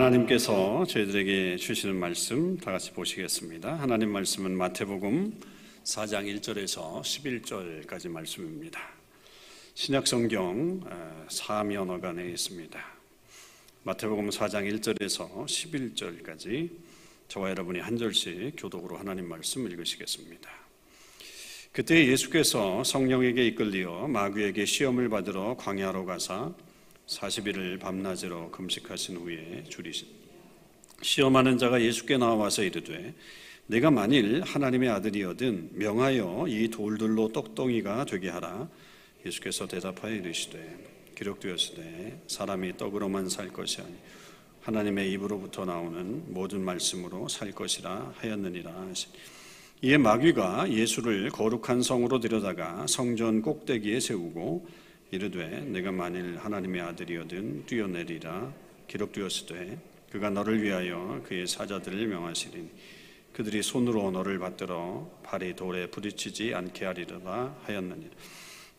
하나님께서 0.00 0.86
저희들에게 0.86 1.58
주시는 1.58 1.94
말씀 1.94 2.56
다 2.56 2.72
같이 2.72 2.90
보시겠습니다. 2.92 3.74
하나님 3.74 4.10
말씀은 4.10 4.56
마태복음 4.56 5.38
4장 5.84 6.40
1절에서 6.40 7.02
11절까지 7.02 8.08
말씀입니다. 8.08 8.80
신약 9.74 10.06
성경 10.06 10.80
사면어간에 11.28 12.30
있습니다. 12.30 12.82
마태복음 13.82 14.30
4장 14.30 14.72
1절에서 14.72 15.44
11절까지 15.44 16.70
저와 17.28 17.50
여러분이 17.50 17.80
한 17.80 17.98
절씩 17.98 18.54
교독으로 18.56 18.96
하나님 18.96 19.28
말씀 19.28 19.70
읽으시겠습니다. 19.70 20.50
그때 21.72 22.06
예수께서 22.06 22.82
성령에게 22.84 23.46
이끌리어 23.48 24.08
마귀에게 24.08 24.64
시험을 24.64 25.10
받으러 25.10 25.58
광야로 25.58 26.06
가사 26.06 26.54
40일을 27.10 27.80
밤낮으로 27.80 28.50
금식하신 28.50 29.16
후에 29.16 29.64
줄이신 29.68 30.06
시험하는 31.02 31.58
자가 31.58 31.82
예수께 31.82 32.18
나와서 32.18 32.62
이르되 32.62 33.14
내가 33.66 33.90
만일 33.90 34.42
하나님의 34.42 34.88
아들이거든 34.90 35.70
명하여 35.72 36.46
이 36.48 36.68
돌들로 36.68 37.32
떡덩이가 37.32 38.04
되게 38.04 38.28
하라. 38.28 38.68
예수께서 39.24 39.66
대답하여 39.66 40.14
이르시되 40.14 41.12
기록되었으되 41.16 42.22
사람이 42.26 42.76
떡으로만 42.76 43.28
살 43.28 43.48
것이 43.48 43.80
아니 43.80 43.94
하나님의 44.62 45.12
입으로부터 45.12 45.64
나오는 45.64 46.32
모든 46.32 46.62
말씀으로 46.62 47.28
살 47.28 47.52
것이라 47.52 48.14
하였느니라 48.16 48.72
하시니 48.72 49.12
이에 49.82 49.98
마귀가 49.98 50.70
예수를 50.70 51.30
거룩한 51.30 51.82
성으로 51.82 52.20
들여다가 52.20 52.86
성전 52.86 53.40
꼭대기에 53.40 54.00
세우고 54.00 54.66
이르되 55.10 55.60
내가 55.62 55.90
만일 55.90 56.38
하나님의 56.38 56.80
아들이거든 56.82 57.66
뛰어내리라 57.66 58.52
기록되었으되 58.86 59.78
그가 60.10 60.30
너를 60.30 60.62
위하여 60.62 61.20
그의 61.26 61.46
사자들을 61.46 62.06
명하시리니 62.06 62.70
그들이 63.32 63.62
손으로 63.62 64.10
너를 64.10 64.38
받들어 64.38 65.10
발이 65.22 65.56
돌에 65.56 65.86
부딪히지 65.88 66.54
않게 66.54 66.84
하리라 66.84 67.56
하였느니라. 67.62 68.10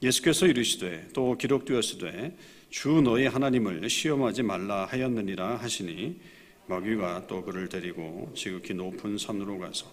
예수께서 0.03 0.47
이르시되 0.47 1.09
또 1.13 1.37
기록되었으되 1.37 2.35
주 2.69 3.01
너희 3.01 3.27
하나님을 3.27 3.89
시험하지 3.89 4.43
말라 4.43 4.85
하였느니라 4.85 5.57
하시니 5.57 6.19
마귀가 6.67 7.27
또 7.27 7.43
그를 7.43 7.67
데리고 7.69 8.31
지극히 8.35 8.73
높은 8.73 9.17
산으로 9.17 9.59
가서 9.59 9.85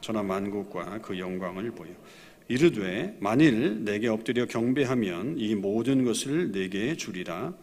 전하 0.00 0.22
만국과 0.22 1.00
그 1.00 1.18
영광을 1.18 1.70
보여 1.70 1.90
이르되 2.48 3.16
만일 3.20 3.84
내게 3.84 4.08
엎드려 4.08 4.46
경배하면 4.46 5.38
이 5.38 5.54
모든 5.54 6.04
것을 6.04 6.52
내게 6.52 6.96
주리라. 6.96 7.54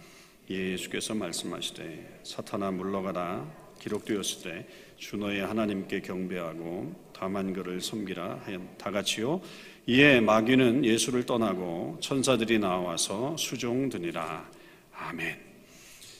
예수께서 0.49 1.13
말씀하시되 1.15 2.21
사탄아 2.23 2.71
물러가라. 2.71 3.61
기록되었을 3.79 4.43
때 4.43 4.91
주 5.01 5.17
너의 5.17 5.43
하나님께 5.43 6.01
경배하고 6.01 6.93
다만 7.11 7.53
그를 7.53 7.81
섬기라 7.81 8.45
다 8.77 8.91
같이요. 8.91 9.41
이에 9.87 10.19
마귀는 10.21 10.85
예수를 10.85 11.25
떠나고 11.25 11.97
천사들이 11.99 12.59
나와서 12.59 13.35
수종드니라. 13.35 14.47
아멘. 14.93 15.39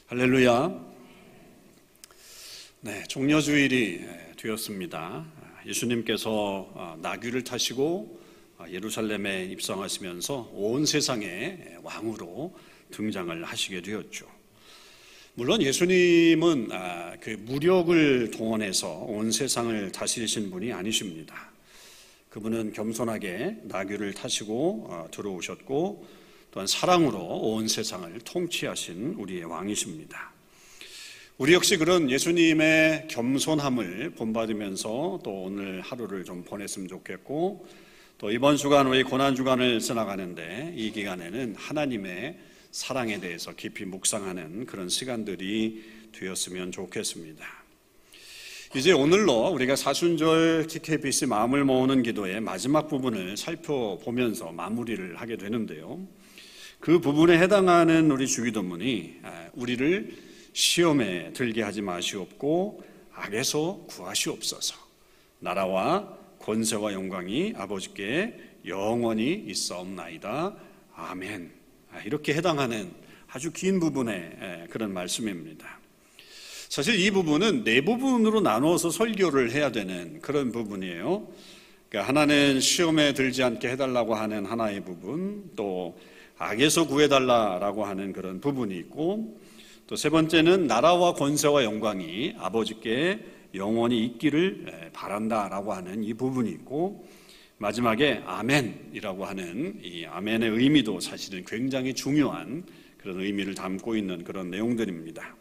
할렐루야. 0.07 0.91
네 2.81 3.03
종려주일이 3.03 4.01
되었습니다. 4.37 5.25
예수님께서 5.67 6.97
나귀를 7.03 7.43
타시고 7.43 8.19
아, 8.19 8.20
예루살렘에 8.69 9.45
입성하시면서 9.45 10.51
온 10.53 10.85
세상의 10.85 11.77
왕으로 11.83 12.53
등장을 12.91 13.43
하시게 13.43 13.81
되었죠. 13.81 14.27
물론 15.33 15.61
예수님은 15.61 16.69
아, 16.71 17.15
그 17.21 17.29
무력을 17.31 18.31
동원해서 18.31 18.89
온 18.89 19.31
세상을 19.31 19.91
다스리신 19.91 20.51
분이 20.51 20.73
아니십니다. 20.73 21.51
그분은 22.29 22.73
겸손하게 22.73 23.57
나귀를 23.63 24.13
타시고 24.13 24.87
어, 24.89 25.07
들어오셨고 25.11 26.05
또한 26.51 26.67
사랑으로 26.67 27.19
온 27.19 27.67
세상을 27.67 28.19
통치하신 28.25 29.15
우리의 29.17 29.45
왕이십니다. 29.45 30.31
우리 31.37 31.53
역시 31.53 31.77
그런 31.77 32.11
예수님의 32.11 33.07
겸손함을 33.09 34.11
본받으면서 34.11 35.21
또 35.23 35.43
오늘 35.43 35.81
하루를 35.81 36.23
좀 36.23 36.43
보냈으면 36.43 36.87
좋겠고 36.87 37.65
또 38.21 38.29
이번 38.29 38.55
주간 38.55 38.85
우리 38.85 39.01
고난 39.01 39.35
주간을 39.35 39.79
지나가는데 39.79 40.75
이 40.75 40.91
기간에는 40.91 41.55
하나님의 41.57 42.37
사랑에 42.69 43.19
대해서 43.19 43.51
깊이 43.53 43.83
묵상하는 43.83 44.67
그런 44.67 44.89
시간들이 44.89 45.83
되었으면 46.11 46.71
좋겠습니다. 46.71 47.43
이제 48.75 48.91
오늘로 48.91 49.47
우리가 49.47 49.75
사순절 49.75 50.67
TKBC 50.67 51.25
마음을 51.25 51.65
모으는 51.65 52.03
기도의 52.03 52.41
마지막 52.41 52.87
부분을 52.89 53.37
살펴보면서 53.37 54.51
마무리를 54.51 55.15
하게 55.19 55.35
되는데요. 55.35 55.99
그 56.79 56.99
부분에 56.99 57.39
해당하는 57.39 58.11
우리 58.11 58.27
주기도문이 58.27 59.15
아, 59.23 59.49
우리를 59.53 60.15
시험에 60.53 61.33
들게 61.33 61.63
하지 61.63 61.81
마시옵고 61.81 62.83
악에서 63.15 63.85
구하시옵소서. 63.87 64.75
나라와 65.39 66.20
권세와 66.41 66.93
영광이 66.93 67.53
아버지께 67.55 68.35
영원히 68.65 69.33
있사옵나이다. 69.47 70.55
아멘. 70.95 71.51
아, 71.93 72.01
이렇게 72.01 72.33
해당하는 72.33 72.91
아주 73.27 73.51
긴 73.51 73.79
부분의 73.79 74.67
그런 74.69 74.93
말씀입니다. 74.93 75.79
사실 76.69 76.99
이 76.99 77.11
부분은 77.11 77.63
네 77.63 77.81
부분으로 77.81 78.41
나누어서 78.41 78.89
설교를 78.91 79.51
해야 79.51 79.71
되는 79.71 80.19
그런 80.21 80.51
부분이에요. 80.51 81.27
그러니까 81.89 82.07
하나는 82.07 82.59
시험에 82.59 83.13
들지 83.13 83.43
않게 83.43 83.69
해달라고 83.69 84.15
하는 84.15 84.45
하나의 84.45 84.83
부분, 84.85 85.51
또 85.55 85.99
악에서 86.37 86.87
구해달라라고 86.87 87.85
하는 87.85 88.13
그런 88.13 88.39
부분이 88.39 88.75
있고, 88.77 89.37
또 89.87 89.95
세 89.97 90.09
번째는 90.09 90.67
나라와 90.67 91.13
권세와 91.13 91.65
영광이 91.65 92.35
아버지께 92.37 93.19
영원히 93.53 94.05
있기를 94.05 94.91
바란다라고 94.93 95.73
하는 95.73 96.03
이 96.03 96.13
부분이 96.13 96.49
있고 96.51 97.07
마지막에 97.57 98.23
아멘이라고 98.25 99.25
하는 99.25 99.79
이 99.83 100.05
아멘의 100.05 100.49
의미도 100.49 100.99
사실은 100.99 101.43
굉장히 101.45 101.93
중요한 101.93 102.63
그런 102.97 103.19
의미를 103.21 103.53
담고 103.53 103.95
있는 103.95 104.23
그런 104.23 104.49
내용들입니다. 104.49 105.35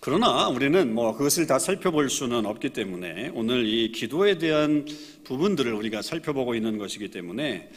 그러나 0.00 0.48
우리는 0.48 0.92
뭐 0.92 1.16
그것을 1.16 1.46
다 1.46 1.58
살펴볼 1.58 2.10
수는 2.10 2.44
없기 2.44 2.70
때문에 2.70 3.30
오늘 3.34 3.66
이 3.66 3.90
기도에 3.90 4.36
대한 4.36 4.86
부분들을 5.24 5.72
우리가 5.72 6.02
살펴보고 6.02 6.54
있는 6.54 6.76
것이기 6.76 7.10
때문에 7.10 7.70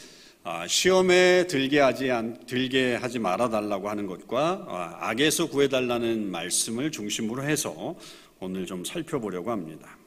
아, 0.44 0.68
시험에 0.68 1.48
들게 1.48 1.80
하지 1.80 2.12
안, 2.12 2.46
들게 2.46 2.96
하지 2.96 3.20
말아 3.20 3.50
달라고 3.50 3.90
하는 3.90 4.08
것과 4.08 4.66
아, 4.68 4.98
악에서 5.10 5.48
구해 5.48 5.70
달라는 5.70 6.30
말씀을 6.30 6.92
중심으로 6.92 7.44
해서 7.44 7.96
오늘 8.40 8.66
좀 8.66 8.84
살펴보려고 8.86 9.52
합니다. 9.52 9.98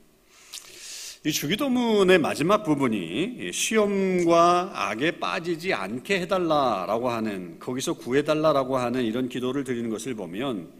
이 1.27 1.33
주기도문의 1.33 2.19
마지막 2.19 2.63
부분이 2.63 3.51
시험과 3.53 4.71
악에 4.73 5.19
빠지지 5.19 5.75
않게 5.75 6.21
해달라라고 6.21 7.11
하는 7.11 7.59
거기서 7.59 7.95
구해달라라고 7.95 8.79
하는 8.79 9.05
이런 9.05 9.29
기도를 9.29 9.65
드리는 9.65 9.91
것을 9.91 10.15
보면 10.15 10.71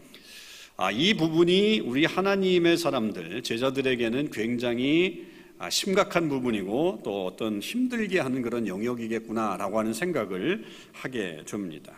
아, 0.77 0.89
이 0.89 1.13
부분이 1.13 1.81
우리 1.81 2.05
하나님의 2.05 2.77
사람들 2.77 3.43
제자들에게는 3.43 4.31
굉장히 4.31 5.27
아, 5.59 5.69
심각한 5.69 6.27
부분이고 6.27 7.01
또 7.03 7.27
어떤 7.27 7.59
힘들게 7.59 8.19
하는 8.19 8.41
그런 8.41 8.65
영역이겠구나라고 8.65 9.77
하는 9.77 9.93
생각을 9.93 10.63
하게 10.91 11.43
됩니다. 11.45 11.93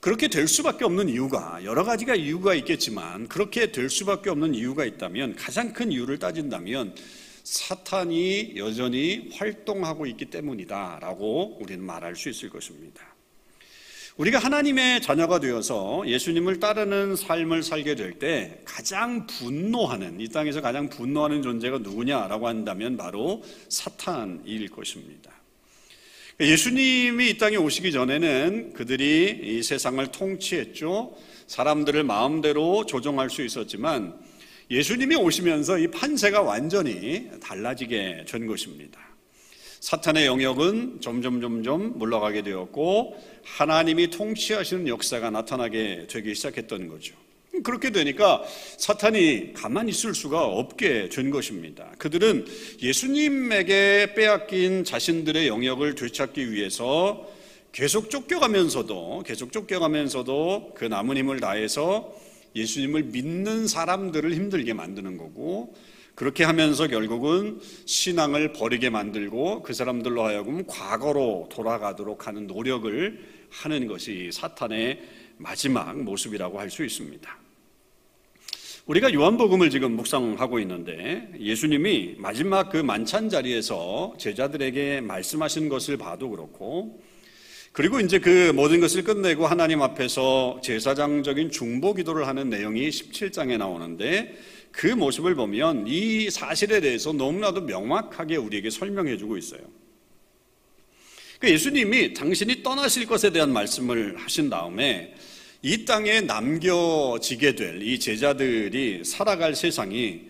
그렇게 0.00 0.28
될 0.28 0.46
수밖에 0.46 0.84
없는 0.84 1.08
이유가 1.08 1.60
여러 1.64 1.82
가지가 1.82 2.14
이유가 2.14 2.54
있겠지만 2.54 3.26
그렇게 3.28 3.72
될 3.72 3.90
수밖에 3.90 4.30
없는 4.30 4.54
이유가 4.54 4.84
있다면 4.84 5.34
가장 5.34 5.72
큰 5.72 5.90
이유를 5.90 6.18
따진다면 6.18 6.94
사탄이 7.42 8.54
여전히 8.56 9.30
활동하고 9.34 10.06
있기 10.06 10.26
때문이다라고 10.26 11.58
우리는 11.60 11.84
말할 11.84 12.14
수 12.14 12.28
있을 12.28 12.48
것입니다. 12.50 13.02
우리가 14.18 14.38
하나님의 14.38 15.00
자녀가 15.00 15.38
되어서 15.38 16.02
예수님을 16.06 16.58
따르는 16.58 17.14
삶을 17.16 17.62
살게 17.62 17.94
될 17.94 18.18
때 18.18 18.60
가장 18.64 19.26
분노하는 19.26 20.20
이 20.20 20.28
땅에서 20.28 20.60
가장 20.60 20.88
분노하는 20.88 21.42
존재가 21.42 21.78
누구냐라고 21.78 22.48
한다면 22.48 22.96
바로 22.96 23.42
사탄일 23.68 24.68
것입니다. 24.70 25.37
예수님이 26.40 27.30
이 27.30 27.38
땅에 27.38 27.56
오시기 27.56 27.90
전에는 27.90 28.72
그들이 28.72 29.40
이 29.42 29.62
세상을 29.64 30.06
통치했죠. 30.12 31.16
사람들을 31.48 32.04
마음대로 32.04 32.86
조종할 32.86 33.28
수 33.28 33.42
있었지만 33.44 34.14
예수님이 34.70 35.16
오시면서 35.16 35.78
이 35.78 35.88
판세가 35.88 36.42
완전히 36.42 37.28
달라지게 37.42 38.26
된 38.28 38.46
것입니다. 38.46 39.00
사탄의 39.80 40.26
영역은 40.26 41.00
점점 41.00 41.40
점점 41.40 41.98
물러가게 41.98 42.42
되었고 42.42 43.16
하나님이 43.42 44.10
통치하시는 44.10 44.86
역사가 44.86 45.30
나타나게 45.30 46.06
되기 46.08 46.36
시작했던 46.36 46.86
거죠. 46.88 47.16
그렇게 47.62 47.90
되니까 47.90 48.42
사탄이 48.76 49.52
가만히 49.54 49.90
있을 49.90 50.14
수가 50.14 50.44
없게 50.44 51.08
된 51.08 51.30
것입니다. 51.30 51.90
그들은 51.98 52.46
예수님에게 52.80 54.14
빼앗긴 54.14 54.84
자신들의 54.84 55.48
영역을 55.48 55.94
되찾기 55.94 56.52
위해서 56.52 57.28
계속 57.72 58.10
쫓겨가면서도 58.10 59.24
계속 59.26 59.52
쫓겨가면서도 59.52 60.72
그 60.74 60.84
남은 60.84 61.16
힘을 61.16 61.40
다해서 61.40 62.14
예수님을 62.54 63.04
믿는 63.04 63.66
사람들을 63.66 64.32
힘들게 64.34 64.72
만드는 64.72 65.16
거고 65.16 65.74
그렇게 66.14 66.42
하면서 66.42 66.88
결국은 66.88 67.60
신앙을 67.86 68.52
버리게 68.52 68.90
만들고 68.90 69.62
그 69.62 69.72
사람들로 69.72 70.24
하여금 70.24 70.66
과거로 70.66 71.48
돌아가도록 71.52 72.26
하는 72.26 72.48
노력을 72.48 73.24
하는 73.50 73.86
것이 73.86 74.30
사탄의 74.32 75.00
마지막 75.38 76.00
모습이라고 76.02 76.60
할 76.60 76.70
수 76.70 76.84
있습니다. 76.84 77.38
우리가 78.86 79.12
요한복음을 79.12 79.68
지금 79.68 79.92
묵상하고 79.92 80.60
있는데 80.60 81.30
예수님이 81.38 82.14
마지막 82.16 82.70
그 82.70 82.78
만찬 82.78 83.28
자리에서 83.28 84.14
제자들에게 84.18 85.02
말씀하신 85.02 85.68
것을 85.68 85.98
봐도 85.98 86.30
그렇고 86.30 87.02
그리고 87.72 88.00
이제 88.00 88.18
그 88.18 88.50
모든 88.54 88.80
것을 88.80 89.04
끝내고 89.04 89.46
하나님 89.46 89.82
앞에서 89.82 90.60
제사장적인 90.64 91.50
중보 91.50 91.92
기도를 91.92 92.26
하는 92.26 92.48
내용이 92.48 92.88
17장에 92.88 93.58
나오는데 93.58 94.34
그 94.72 94.86
모습을 94.86 95.34
보면 95.34 95.84
이 95.86 96.30
사실에 96.30 96.80
대해서 96.80 97.12
너무나도 97.12 97.62
명확하게 97.62 98.36
우리에게 98.36 98.70
설명해 98.70 99.18
주고 99.18 99.36
있어요. 99.36 99.60
그 101.38 101.48
예수님이 101.50 102.14
당신이 102.14 102.62
떠나실 102.62 103.06
것에 103.06 103.30
대한 103.30 103.52
말씀을 103.52 104.16
하신 104.18 104.50
다음에 104.50 105.14
이 105.62 105.84
땅에 105.84 106.20
남겨지게 106.20 107.54
될 107.54 107.82
이 107.82 107.98
제자들이 107.98 109.04
살아갈 109.04 109.54
세상이 109.54 110.28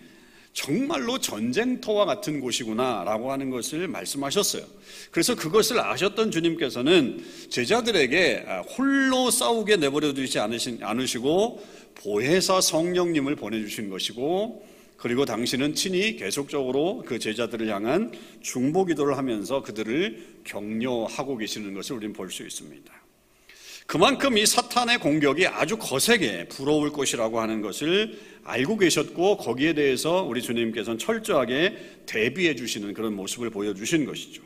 정말로 0.53 1.19
전쟁터와 1.19 2.05
같은 2.05 2.41
곳이구나라고 2.41 3.31
하는 3.31 3.51
것을 3.51 3.87
말씀하셨어요. 3.89 4.65
그래서 5.11 5.35
그것을 5.37 5.79
아셨던 5.79 6.31
주님께서는 6.31 7.25
제자들에게 7.49 8.45
홀로 8.77 9.31
싸우게 9.31 9.77
내버려 9.77 10.13
두지 10.15 10.39
않으시고 10.41 11.65
보혜사 11.95 12.61
성령님을 12.61 13.37
보내주신 13.37 13.89
것이고 13.89 14.67
그리고 14.99 15.25
당신은 15.25 15.75
친히 15.75 16.17
계속적으로 16.17 17.05
그 17.07 17.21
제자들을 17.21 17.69
향한 17.69 18.13
중보 18.43 18.85
기도를 18.85 19.17
하면서 19.17 19.63
그들을 19.63 20.41
격려하고 20.45 21.37
계시는 21.37 21.73
것을 21.73 21.97
우리는 21.97 22.13
볼 22.13 22.31
수 22.31 22.43
있습니다. 22.43 22.93
그만큼 23.87 24.37
이 24.37 24.45
사탄의 24.45 24.99
공격이 24.99 25.47
아주 25.47 25.79
거세게 25.79 26.49
부러울 26.49 26.93
것이라고 26.93 27.41
하는 27.41 27.63
것을 27.63 28.19
알고 28.45 28.77
계셨고 28.77 29.39
거기에 29.39 29.73
대해서 29.73 30.23
우리 30.25 30.43
주님께서는 30.43 30.99
철저하게 30.99 32.03
대비해 32.05 32.55
주시는 32.55 32.93
그런 32.93 33.15
모습을 33.15 33.49
보여주신 33.49 34.05
것이죠. 34.05 34.43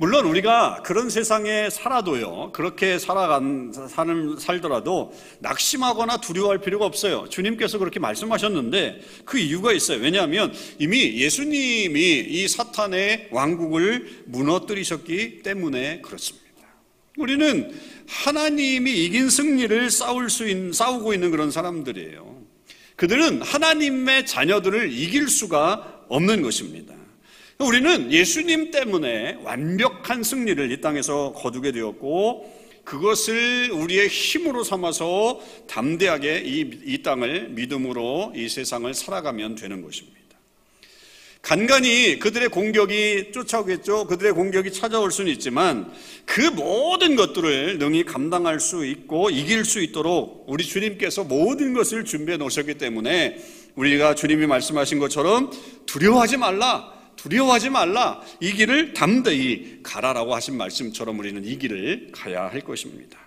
물론 0.00 0.24
우리가 0.24 0.82
그런 0.82 1.10
세상에 1.10 1.68
살아도요, 1.68 2.52
그렇게 2.54 2.98
살아간, 2.98 3.70
사는, 3.86 4.38
살더라도 4.38 5.12
낙심하거나 5.40 6.22
두려워할 6.22 6.58
필요가 6.62 6.86
없어요. 6.86 7.26
주님께서 7.28 7.76
그렇게 7.76 8.00
말씀하셨는데 8.00 9.02
그 9.26 9.36
이유가 9.36 9.74
있어요. 9.74 10.00
왜냐하면 10.00 10.54
이미 10.78 11.20
예수님이 11.20 12.00
이 12.30 12.48
사탄의 12.48 13.28
왕국을 13.30 14.24
무너뜨리셨기 14.24 15.42
때문에 15.42 16.00
그렇습니다. 16.00 16.46
우리는 17.18 17.70
하나님이 18.08 19.04
이긴 19.04 19.28
승리를 19.28 19.90
싸울 19.90 20.30
수 20.30 20.48
있는, 20.48 20.72
싸우고 20.72 21.12
있는 21.12 21.30
그런 21.30 21.50
사람들이에요. 21.50 22.40
그들은 22.96 23.42
하나님의 23.42 24.24
자녀들을 24.24 24.94
이길 24.94 25.28
수가 25.28 26.04
없는 26.08 26.40
것입니다. 26.40 26.99
우리는 27.60 28.10
예수님 28.10 28.70
때문에 28.70 29.38
완벽한 29.42 30.22
승리를 30.22 30.70
이 30.72 30.80
땅에서 30.80 31.32
거두게 31.32 31.72
되었고, 31.72 32.60
그것을 32.84 33.70
우리의 33.70 34.08
힘으로 34.08 34.64
삼아서 34.64 35.40
담대하게 35.68 36.42
이, 36.44 36.70
이 36.84 37.02
땅을 37.02 37.50
믿음으로 37.50 38.32
이 38.34 38.48
세상을 38.48 38.92
살아가면 38.92 39.54
되는 39.54 39.82
것입니다. 39.82 40.20
간간히 41.42 42.18
그들의 42.18 42.48
공격이 42.48 43.32
쫓아오겠죠. 43.32 44.06
그들의 44.06 44.32
공격이 44.32 44.72
찾아올 44.72 45.10
수는 45.10 45.32
있지만 45.32 45.90
그 46.26 46.42
모든 46.42 47.16
것들을 47.16 47.78
능히 47.78 48.04
감당할 48.04 48.60
수 48.60 48.84
있고 48.84 49.30
이길 49.30 49.64
수 49.64 49.80
있도록 49.80 50.44
우리 50.48 50.64
주님께서 50.64 51.24
모든 51.24 51.72
것을 51.72 52.04
준비해 52.04 52.36
놓으셨기 52.36 52.74
때문에 52.74 53.38
우리가 53.74 54.14
주님이 54.14 54.46
말씀하신 54.46 54.98
것처럼 54.98 55.50
두려워하지 55.86 56.36
말라. 56.36 56.99
두려워하지 57.22 57.68
말라. 57.68 58.22
이 58.40 58.52
길을 58.52 58.94
담대히 58.94 59.80
가라라고 59.82 60.34
하신 60.34 60.56
말씀처럼 60.56 61.18
우리는 61.18 61.44
이 61.44 61.58
길을 61.58 62.10
가야 62.12 62.44
할 62.44 62.60
것입니다. 62.62 63.18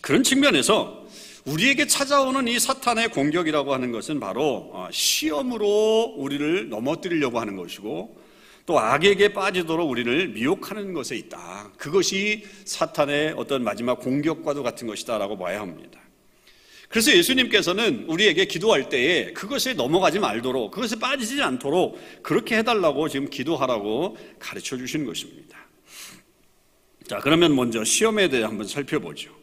그런 0.00 0.22
측면에서 0.22 1.06
우리에게 1.46 1.86
찾아오는 1.86 2.46
이 2.46 2.58
사탄의 2.58 3.08
공격이라고 3.08 3.72
하는 3.74 3.90
것은 3.90 4.20
바로 4.20 4.70
어, 4.72 4.88
시험으로 4.92 6.14
우리를 6.16 6.68
넘어뜨리려고 6.68 7.40
하는 7.40 7.56
것이고 7.56 8.16
또 8.66 8.78
악에게 8.78 9.32
빠지도록 9.32 9.90
우리를 9.90 10.28
미혹하는 10.28 10.92
것에 10.92 11.16
있다. 11.16 11.72
그것이 11.76 12.44
사탄의 12.66 13.34
어떤 13.36 13.64
마지막 13.64 13.98
공격과도 13.98 14.62
같은 14.62 14.86
것이다라고 14.86 15.38
봐야 15.38 15.60
합니다. 15.60 15.98
그래서 16.88 17.14
예수님께서는 17.14 18.04
우리에게 18.08 18.46
기도할 18.46 18.88
때에 18.88 19.32
그것에 19.32 19.74
넘어가지 19.74 20.18
말도록 20.18 20.70
그것에 20.70 20.98
빠지지 20.98 21.42
않도록 21.42 21.98
그렇게 22.22 22.56
해달라고 22.56 23.08
지금 23.08 23.28
기도하라고 23.28 24.16
가르쳐 24.38 24.76
주신 24.76 25.04
것입니다. 25.04 25.58
자, 27.06 27.18
그러면 27.18 27.54
먼저 27.54 27.84
시험에 27.84 28.28
대해 28.28 28.42
한번 28.42 28.66
살펴보죠. 28.66 29.36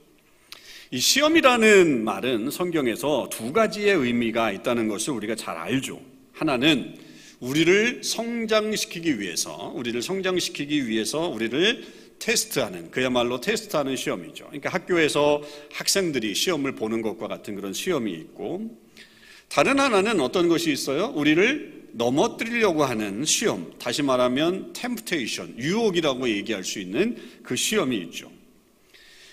이 0.92 1.00
시험이라는 1.00 2.04
말은 2.04 2.52
성경에서 2.52 3.30
두 3.32 3.54
가지의 3.54 3.96
의미가 3.96 4.52
있다는 4.52 4.88
것을 4.88 5.14
우리가 5.14 5.36
잘 5.36 5.58
알죠. 5.58 6.02
하나는 6.34 6.96
우리를 7.40 8.04
성장시키기 8.04 9.20
위해서, 9.20 9.72
우리를 9.76 10.02
성장시키기 10.02 10.88
위해서 10.88 11.28
우리를 11.28 11.86
테스트하는, 12.20 12.92
그야말로 12.92 13.42
테스트하는 13.42 13.96
시험이죠. 13.96 14.46
그러니까 14.46 14.70
학교에서 14.70 15.42
학생들이 15.74 16.34
시험을 16.36 16.76
보는 16.76 17.02
것과 17.02 17.28
같은 17.28 17.56
그런 17.56 17.74
시험이 17.74 18.14
있고, 18.14 18.78
다른 19.48 19.80
하나는 19.80 20.20
어떤 20.20 20.48
것이 20.48 20.72
있어요? 20.72 21.14
우리를 21.16 21.86
넘어뜨리려고 21.94 22.84
하는 22.84 23.24
시험, 23.26 23.72
다시 23.80 24.02
말하면 24.02 24.74
템프테이션, 24.74 25.56
유혹이라고 25.58 26.28
얘기할 26.30 26.64
수 26.64 26.80
있는 26.80 27.18
그 27.44 27.56
시험이 27.56 27.98
있죠. 27.98 28.32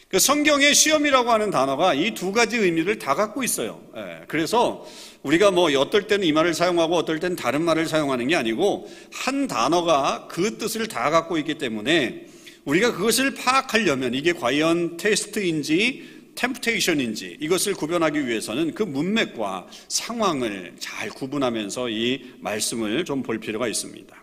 그 0.08 0.18
성경의 0.18 0.74
시험이라고 0.74 1.30
하는 1.30 1.50
단어가 1.50 1.94
이 1.94 2.12
두 2.12 2.32
가지 2.32 2.58
의미를 2.58 2.98
다 2.98 3.14
갖고 3.14 3.42
있어요. 3.42 3.80
예, 3.96 4.20
그래서 4.28 4.86
우리가 5.22 5.50
뭐 5.50 5.70
어떨 5.78 6.06
때는 6.06 6.26
이 6.26 6.32
말을 6.32 6.52
사용하고 6.52 6.96
어떨 6.96 7.18
때는 7.18 7.34
다른 7.34 7.62
말을 7.62 7.86
사용하는 7.86 8.28
게 8.28 8.36
아니고 8.36 8.90
한 9.10 9.46
단어가 9.46 10.28
그 10.30 10.58
뜻을 10.58 10.86
다 10.86 11.08
갖고 11.08 11.38
있기 11.38 11.56
때문에 11.56 12.26
우리가 12.64 12.92
그것을 12.92 13.34
파악하려면 13.34 14.14
이게 14.14 14.32
과연 14.32 14.96
테스트인지 14.96 16.10
템프테이션인지 16.34 17.38
이것을 17.40 17.74
구별하기 17.74 18.26
위해서는 18.26 18.72
그 18.74 18.82
문맥과 18.82 19.66
상황을 19.88 20.74
잘 20.78 21.10
구분하면서 21.10 21.90
이 21.90 22.32
말씀을 22.40 23.04
좀 23.04 23.22
볼 23.22 23.38
필요가 23.38 23.68
있습니다. 23.68 24.22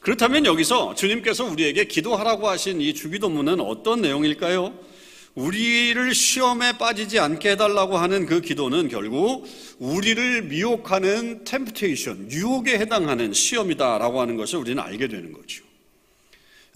그렇다면 0.00 0.46
여기서 0.46 0.94
주님께서 0.94 1.44
우리에게 1.44 1.84
기도하라고 1.84 2.48
하신 2.48 2.80
이 2.80 2.94
주기도문은 2.94 3.60
어떤 3.60 4.00
내용일까요? 4.00 4.72
우리를 5.34 6.14
시험에 6.14 6.78
빠지지 6.78 7.18
않게 7.18 7.50
해달라고 7.50 7.98
하는 7.98 8.26
그 8.26 8.40
기도는 8.40 8.88
결국 8.88 9.46
우리를 9.78 10.42
미혹하는 10.42 11.44
템프테이션, 11.44 12.30
유혹에 12.32 12.78
해당하는 12.78 13.32
시험이다라고 13.32 14.20
하는 14.20 14.36
것을 14.36 14.58
우리는 14.58 14.82
알게 14.82 15.08
되는 15.08 15.32
거죠. 15.32 15.64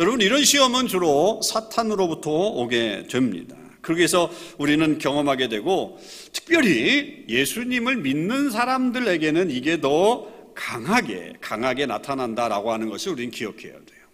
여러분, 0.00 0.20
이런 0.20 0.44
시험은 0.44 0.88
주로 0.88 1.40
사탄으로부터 1.40 2.30
오게 2.30 3.06
됩니다. 3.08 3.54
그러기위해서 3.80 4.28
우리는 4.58 4.98
경험하게 4.98 5.48
되고, 5.48 6.00
특별히 6.32 7.24
예수님을 7.28 7.96
믿는 7.98 8.50
사람들에게는 8.50 9.52
이게 9.52 9.80
더 9.80 10.26
강하게, 10.54 11.34
강하게 11.40 11.86
나타난다라고 11.86 12.72
하는 12.72 12.88
것을 12.88 13.12
우리는 13.12 13.30
기억해야 13.30 13.72
돼요. 13.72 14.04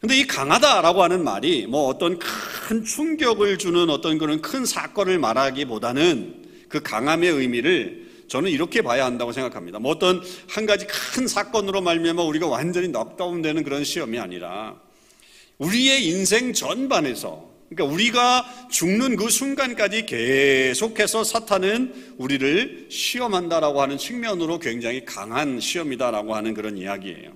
근데 0.00 0.18
이 0.18 0.26
강하다라고 0.26 1.02
하는 1.02 1.24
말이 1.24 1.66
뭐 1.66 1.86
어떤 1.86 2.18
큰 2.18 2.84
충격을 2.84 3.56
주는 3.56 3.88
어떤 3.88 4.18
그런 4.18 4.42
큰 4.42 4.66
사건을 4.66 5.18
말하기보다는 5.18 6.44
그 6.68 6.82
강함의 6.82 7.30
의미를 7.30 8.05
저는 8.28 8.50
이렇게 8.50 8.82
봐야 8.82 9.04
한다고 9.04 9.32
생각합니다. 9.32 9.78
뭐 9.78 9.92
어떤 9.92 10.22
한 10.48 10.66
가지 10.66 10.86
큰 10.86 11.26
사건으로 11.26 11.80
말미암아 11.80 12.22
우리가 12.22 12.46
완전히 12.46 12.88
넉다운되는 12.88 13.62
그런 13.62 13.84
시험이 13.84 14.18
아니라 14.18 14.80
우리의 15.58 16.06
인생 16.06 16.52
전반에서 16.52 17.56
그러니까 17.68 17.92
우리가 17.92 18.68
죽는 18.70 19.16
그 19.16 19.28
순간까지 19.28 20.06
계속해서 20.06 21.24
사탄은 21.24 22.14
우리를 22.18 22.86
시험한다라고 22.90 23.82
하는 23.82 23.98
측면으로 23.98 24.60
굉장히 24.60 25.04
강한 25.04 25.58
시험이다라고 25.58 26.34
하는 26.36 26.54
그런 26.54 26.78
이야기예요. 26.78 27.32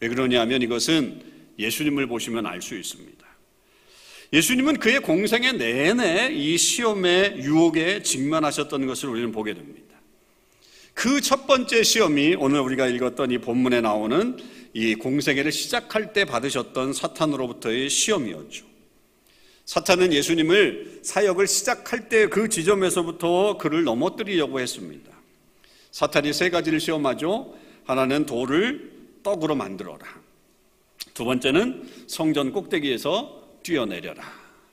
왜 0.00 0.08
그러냐면 0.08 0.62
이것은 0.62 1.22
예수님을 1.58 2.06
보시면 2.06 2.46
알 2.46 2.62
수 2.62 2.74
있습니다. 2.74 3.19
예수님은 4.32 4.78
그의 4.78 5.00
공생의 5.00 5.54
내내 5.54 6.32
이 6.32 6.56
시험의 6.56 7.38
유혹에 7.38 8.02
직면하셨던 8.02 8.86
것을 8.86 9.08
우리는 9.08 9.32
보게 9.32 9.54
됩니다. 9.54 9.88
그 10.94 11.20
첫 11.20 11.46
번째 11.46 11.82
시험이 11.82 12.36
오늘 12.38 12.60
우리가 12.60 12.86
읽었던 12.86 13.30
이 13.30 13.38
본문에 13.38 13.80
나오는 13.80 14.36
이 14.72 14.94
공생애를 14.94 15.50
시작할 15.50 16.12
때 16.12 16.24
받으셨던 16.24 16.92
사탄으로부터의 16.92 17.90
시험이었죠. 17.90 18.66
사탄은 19.64 20.12
예수님을 20.12 21.00
사역을 21.02 21.46
시작할 21.46 22.08
때 22.08 22.28
그 22.28 22.48
지점에서부터 22.48 23.56
그를 23.58 23.84
넘어뜨리려고 23.84 24.60
했습니다. 24.60 25.10
사탄이 25.90 26.32
세 26.32 26.50
가지를 26.50 26.78
시험하죠. 26.80 27.54
하나는 27.84 28.26
돌을 28.26 28.92
떡으로 29.22 29.54
만들어라. 29.56 30.06
두 31.14 31.24
번째는 31.24 31.88
성전 32.06 32.52
꼭대기에서 32.52 33.39
뛰어내려라. 33.62 34.22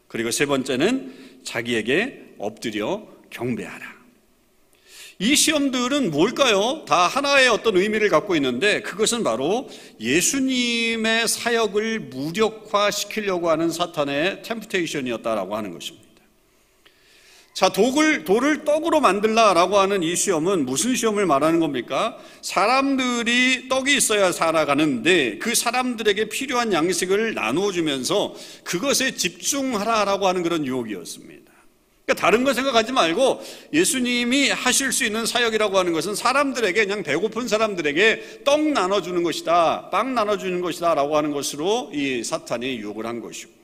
그리고 0.08 0.32
세 0.32 0.46
번째는 0.46 1.42
자기에게 1.44 2.36
엎드려 2.38 3.08
경배하라. 3.30 3.98
이 5.20 5.36
시험들은 5.36 6.12
뭘까요? 6.12 6.86
다 6.86 7.08
하나의 7.08 7.48
어떤 7.48 7.76
의미를 7.76 8.10
갖고 8.10 8.36
있는데 8.36 8.82
그것은 8.82 9.24
바로 9.24 9.68
예수님의 10.00 11.28
사역을 11.28 12.02
무력화시키려고 12.02 13.50
하는 13.50 13.72
사탄의 13.72 14.44
템프테이션이었다라고 14.44 15.56
하는 15.56 15.74
것입니다. 15.74 16.07
자, 17.58 17.70
독을, 17.70 18.24
돌을 18.24 18.66
떡으로 18.66 19.00
만들라라고 19.00 19.80
하는 19.80 20.04
이 20.04 20.16
시험은 20.16 20.68
무슨 20.68 20.94
시험을 20.94 21.26
말하는 21.26 21.60
겁니까? 21.60 22.16
사람들이 22.44 23.68
떡이 23.68 23.98
있어야 23.98 24.32
살아가는데 24.32 25.40
그 25.40 25.56
사람들에게 25.56 26.30
필요한 26.30 26.72
양식을 26.72 27.34
나누어 27.34 27.72
주면서 27.72 28.36
그것에 28.64 29.16
집중하라라고 29.16 30.28
하는 30.28 30.44
그런 30.44 30.68
유혹이었습니다. 30.68 31.52
그러니까 32.06 32.22
다른 32.22 32.44
거 32.44 32.54
생각하지 32.54 32.92
말고 32.92 33.42
예수님이 33.74 34.52
하실 34.52 34.92
수 34.92 35.04
있는 35.04 35.26
사역이라고 35.26 35.80
하는 35.80 35.94
것은 35.94 36.14
사람들에게 36.14 36.86
그냥 36.86 37.02
배고픈 37.02 37.48
사람들에게 37.48 38.44
떡 38.46 38.62
나눠주는 38.62 39.24
것이다, 39.24 39.90
빵 39.90 40.14
나눠주는 40.14 40.62
것이다 40.62 40.94
라고 40.94 41.18
하는 41.18 41.32
것으로 41.32 41.90
이 41.92 42.24
사탄이 42.24 42.78
유혹을 42.78 43.08
한 43.08 43.20
것이고 43.20 43.57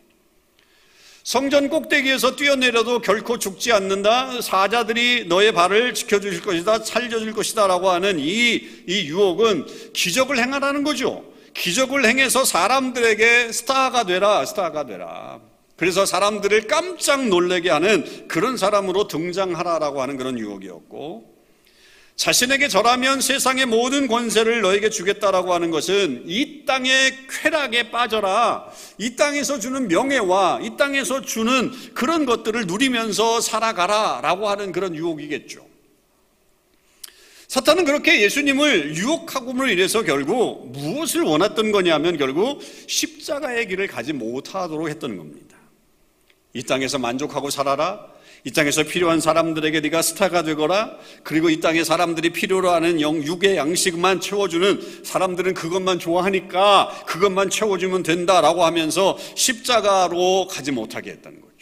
성전 1.24 1.70
꼭대기에서 1.70 2.36
뛰어내려도 2.36 3.00
결코 3.00 3.40
죽지 3.40 3.72
않는다. 3.72 4.42
사자들이 4.42 5.26
너의 5.30 5.54
발을 5.54 5.94
지켜주실 5.94 6.42
것이다. 6.42 6.80
살려줄 6.80 7.32
것이다. 7.32 7.66
라고 7.68 7.90
하는 7.90 8.20
이, 8.20 8.62
이 8.88 9.06
유혹은 9.08 9.66
기적을 9.94 10.38
행하라는 10.38 10.84
거죠. 10.84 11.24
기적을 11.54 12.06
행해서 12.06 12.44
사람들에게 12.44 13.54
스타가 13.54 14.04
되라, 14.04 14.46
스타가 14.46 14.86
되라. 14.86 15.40
그래서 15.78 16.06
사람들을 16.06 16.68
깜짝 16.68 17.28
놀래게 17.28 17.70
하는 17.70 18.28
그런 18.28 18.58
사람으로 18.58 19.08
등장하라라고 19.08 20.02
하는 20.02 20.18
그런 20.18 20.38
유혹이었고 20.38 21.33
자신에게 22.16 22.68
절하면 22.68 23.22
세상의 23.22 23.66
모든 23.66 24.08
권세를 24.08 24.62
너에게 24.62 24.90
주겠다라고 24.90 25.54
하는 25.54 25.72
것은 25.72 26.24
이 26.28 26.64
땅의 26.66 27.28
쾌락에 27.28 27.90
빠져라. 27.90 28.68
이 28.98 29.16
땅에서 29.16 29.60
주는 29.60 29.88
명예와 29.88 30.60
이 30.62 30.78
땅에서 30.78 31.22
주는 31.22 31.72
그런 31.94 32.26
것들을 32.26 32.68
누리면서 32.68 33.42
살아가라 33.42 34.22
라고 34.22 34.48
하는 34.48 34.72
그런 34.72 34.96
유혹이겠죠. 34.96 35.66
사탄은 37.48 37.86
그렇게 37.86 38.22
예수님을 38.22 38.96
유혹하고로 38.96 39.70
인해서 39.70 40.02
결국 40.02 40.72
무엇을 40.72 41.22
원했던 41.22 41.72
거냐면 41.72 42.18
결국 42.18 42.62
십자가의 42.88 43.68
길을 43.68 43.88
가지 43.88 44.14
못하도록 44.14 44.90
했던 44.90 45.18
겁니다. 45.18 45.58
이 46.54 46.64
땅에서 46.64 47.00
만족하고 47.00 47.50
살아라. 47.50 48.13
이 48.46 48.52
땅에서 48.52 48.84
필요한 48.84 49.22
사람들에게 49.22 49.80
네가 49.80 50.02
스타가 50.02 50.44
되거라. 50.44 50.98
그리고 51.24 51.50
이 51.50 51.62
땅에 51.62 51.84
사람들이 51.84 52.32
필요로 52.32 52.72
하는 52.72 53.00
영 53.00 53.24
육의 53.24 53.56
양식만 53.56 54.20
채워주는 54.20 55.04
사람들은 55.04 55.54
그것만 55.54 56.00
좋아하니까 56.00 57.06
그것만 57.08 57.50
채워주면 57.50 58.04
된다라고 58.04 58.66
하면서 58.66 59.18
십자가로 59.36 60.48
가지 60.50 60.72
못하게 60.72 61.12
했다는 61.12 61.40
거죠. 61.40 61.54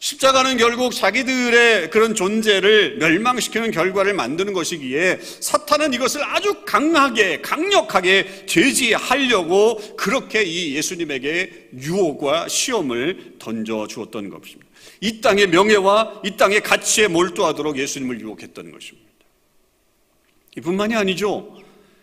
십자가는 0.00 0.56
결국 0.58 0.92
자기들의 0.92 1.90
그런 1.90 2.16
존재를 2.16 2.98
멸망시키는 2.98 3.70
결과를 3.70 4.14
만드는 4.14 4.52
것이기에 4.52 5.20
사탄은 5.22 5.94
이것을 5.94 6.22
아주 6.24 6.62
강하게, 6.64 7.40
강력하게 7.42 8.46
제지하려고 8.46 9.76
그렇게 9.96 10.42
이 10.42 10.74
예수님에게 10.74 11.68
유혹과 11.80 12.48
시험을 12.48 13.34
던져 13.38 13.86
주었던 13.88 14.30
것입니다. 14.30 14.67
이 15.00 15.20
땅의 15.20 15.48
명예와 15.48 16.22
이 16.24 16.36
땅의 16.36 16.62
가치에 16.62 17.08
몰두하도록 17.08 17.78
예수님을 17.78 18.20
유혹했던 18.20 18.72
것입니다. 18.72 19.08
이뿐만이 20.56 20.94
아니죠. 20.94 21.56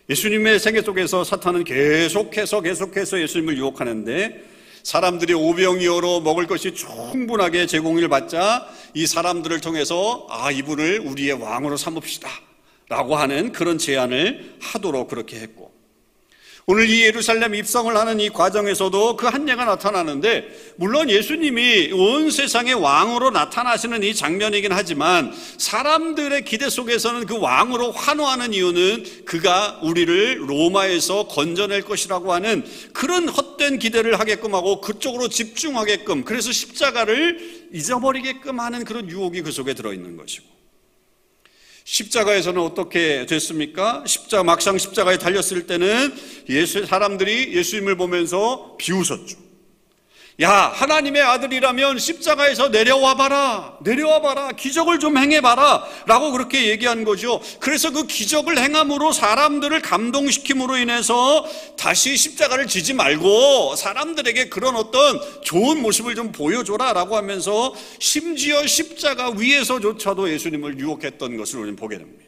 예수님의 0.09 0.59
생애 0.59 0.81
속에서 0.81 1.23
사탄은 1.23 1.63
계속해서 1.63 2.61
계속해서 2.61 3.21
예수님을 3.21 3.57
유혹하는데 3.57 4.43
사람들이 4.83 5.33
오병이어로 5.33 6.21
먹을 6.21 6.45
것이 6.45 6.75
충분하게 6.75 7.65
제공을 7.65 8.07
받자 8.07 8.69
이 8.93 9.07
사람들을 9.07 9.59
통해서 9.59 10.27
아 10.29 10.51
이분을 10.51 10.99
우리의 10.99 11.33
왕으로 11.33 11.75
삼읍시다 11.75 12.29
라고 12.89 13.15
하는 13.15 13.51
그런 13.51 13.79
제안을 13.79 14.57
하도록 14.61 15.07
그렇게 15.07 15.39
했고 15.39 15.64
오늘 16.67 16.89
이 16.89 17.03
예루살렘 17.03 17.53
입성을 17.53 17.95
하는 17.95 18.19
이 18.19 18.31
과정에서도 18.31 19.17
그 19.17 19.27
한례가 19.27 19.65
나타나는데 19.65 20.73
물론 20.77 21.11
예수님이 21.11 21.91
온 21.91 22.31
세상의 22.31 22.73
왕으로 22.73 23.29
나타나시는 23.29 24.01
이 24.01 24.15
장면이긴 24.15 24.71
하지만 24.71 25.31
사람들의 25.59 26.43
기대 26.45 26.67
속에서는 26.67 27.27
그 27.27 27.37
왕으로 27.39 27.91
환호하는 27.91 28.53
이유는 28.53 29.25
그가 29.25 29.79
우리를 29.83 30.49
로마에서 30.49 31.27
건져낼 31.27 31.83
것이라고 31.83 32.33
하는 32.33 32.65
그런 32.93 33.29
헛된 33.29 33.77
기대를 33.77 34.19
하게끔 34.19 34.55
하고 34.55 34.81
그쪽으로 34.81 35.27
집중하게끔 35.27 36.23
그래서 36.23 36.51
십자가를 36.51 37.69
잊어버리게끔 37.73 38.59
하는 38.59 38.85
그런 38.85 39.07
유혹이 39.07 39.43
그 39.43 39.51
속에 39.51 39.75
들어있는 39.75 40.17
것이고 40.17 40.54
십자가에서는 41.85 42.59
어떻게 42.61 43.25
됐습니까? 43.27 44.03
십자 44.07 44.43
막상 44.43 44.77
십자가에 44.77 45.17
달렸을 45.17 45.67
때는 45.67 46.13
예수 46.49 46.85
사람들이 46.85 47.55
예수님을 47.55 47.95
보면서 47.95 48.75
비웃었죠. 48.77 49.44
야, 50.41 50.51
하나님의 50.51 51.21
아들이라면 51.21 51.97
십자가에서 51.97 52.67
내려와 52.67 53.15
봐라. 53.15 53.77
내려와 53.81 54.21
봐라. 54.21 54.49
기적을 54.51 54.99
좀 54.99 55.17
행해 55.17 55.39
봐라. 55.39 55.85
라고 56.07 56.31
그렇게 56.31 56.67
얘기한 56.67 57.05
거죠. 57.05 57.41
그래서 57.61 57.91
그 57.91 58.05
기적을 58.05 58.57
행함으로 58.57 59.13
사람들을 59.13 59.81
감동시킴으로 59.81 60.75
인해서 60.77 61.45
다시 61.77 62.17
십자가를 62.17 62.67
지지 62.67 62.93
말고 62.93 63.77
사람들에게 63.77 64.49
그런 64.49 64.75
어떤 64.75 65.21
좋은 65.41 65.81
모습을 65.81 66.15
좀 66.15 66.33
보여줘라. 66.33 66.91
라고 66.91 67.15
하면서 67.15 67.73
심지어 67.99 68.67
십자가 68.67 69.29
위에서조차도 69.29 70.29
예수님을 70.29 70.77
유혹했던 70.79 71.37
것을 71.37 71.59
우리는 71.59 71.77
보게 71.77 71.97
됩니다. 71.97 72.24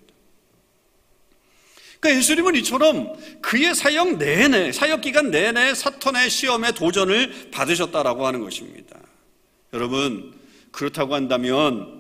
그러니까 2.00 2.20
예수님은 2.20 2.56
이처럼 2.56 3.14
그의 3.42 3.74
사역 3.74 4.18
내내, 4.18 4.72
사역 4.72 5.02
기간 5.02 5.32
내내 5.32 5.74
사탄의 5.74 6.30
시험에 6.30 6.72
도전을 6.74 7.50
받으셨다라고 7.52 8.26
하는 8.26 8.42
것입니다. 8.42 9.00
여러분, 9.74 10.34
그렇다고 10.72 11.16
한다면 11.16 11.98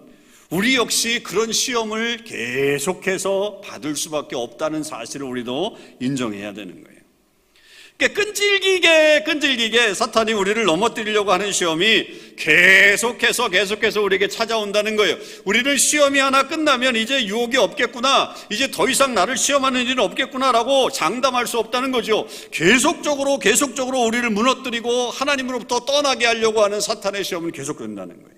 우리 0.49 0.75
역시 0.75 1.23
그런 1.23 1.51
시험을 1.51 2.23
계속해서 2.23 3.61
받을 3.63 3.95
수밖에 3.95 4.35
없다는 4.35 4.83
사실을 4.83 5.25
우리도 5.25 5.77
인정해야 5.99 6.53
되는 6.53 6.83
거예요. 6.83 6.96
끈질기게 8.05 9.23
끈질기게 9.23 9.95
사탄이 9.95 10.31
우리를 10.33 10.63
넘어뜨리려고 10.65 11.31
하는 11.31 11.51
시험이 11.51 12.07
계속해서 12.35 13.49
계속해서 13.49 14.01
우리에게 14.03 14.27
찾아온다는 14.27 14.95
거예요. 14.95 15.17
우리는 15.45 15.75
시험이 15.77 16.19
하나 16.19 16.47
끝나면 16.47 16.95
이제 16.95 17.25
유혹이 17.25 17.57
없겠구나. 17.57 18.35
이제 18.51 18.69
더 18.69 18.87
이상 18.87 19.15
나를 19.15 19.35
시험하는 19.35 19.87
일은 19.87 19.99
없겠구나라고 19.99 20.91
장담할 20.91 21.47
수 21.47 21.57
없다는 21.57 21.91
거죠. 21.91 22.27
계속적으로 22.51 23.39
계속적으로 23.39 24.01
우리를 24.01 24.29
무너뜨리고 24.29 25.09
하나님으로부터 25.09 25.79
떠나게 25.85 26.27
하려고 26.27 26.63
하는 26.63 26.79
사탄의 26.79 27.23
시험은 27.23 27.51
계속된다는 27.51 28.21
거예요. 28.21 28.37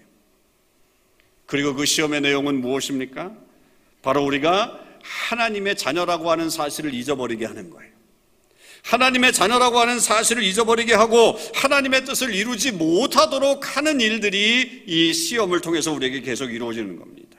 그리고 1.45 1.73
그 1.75 1.85
시험의 1.85 2.21
내용은 2.21 2.61
무엇입니까? 2.61 3.33
바로 4.01 4.23
우리가 4.23 4.79
하나님의 5.01 5.75
자녀라고 5.75 6.31
하는 6.31 6.49
사실을 6.49 6.93
잊어버리게 6.93 7.45
하는 7.45 7.69
거예요. 7.69 7.88
하나님의 8.83 9.33
자녀라고 9.33 9.79
하는 9.79 9.99
사실을 9.99 10.43
잊어버리게 10.43 10.93
하고 10.93 11.39
하나님의 11.55 12.05
뜻을 12.05 12.33
이루지 12.33 12.71
못하도록 12.71 13.77
하는 13.77 14.01
일들이 14.01 14.83
이 14.85 15.13
시험을 15.13 15.61
통해서 15.61 15.91
우리에게 15.91 16.21
계속 16.21 16.53
이루어지는 16.53 16.97
겁니다. 16.97 17.29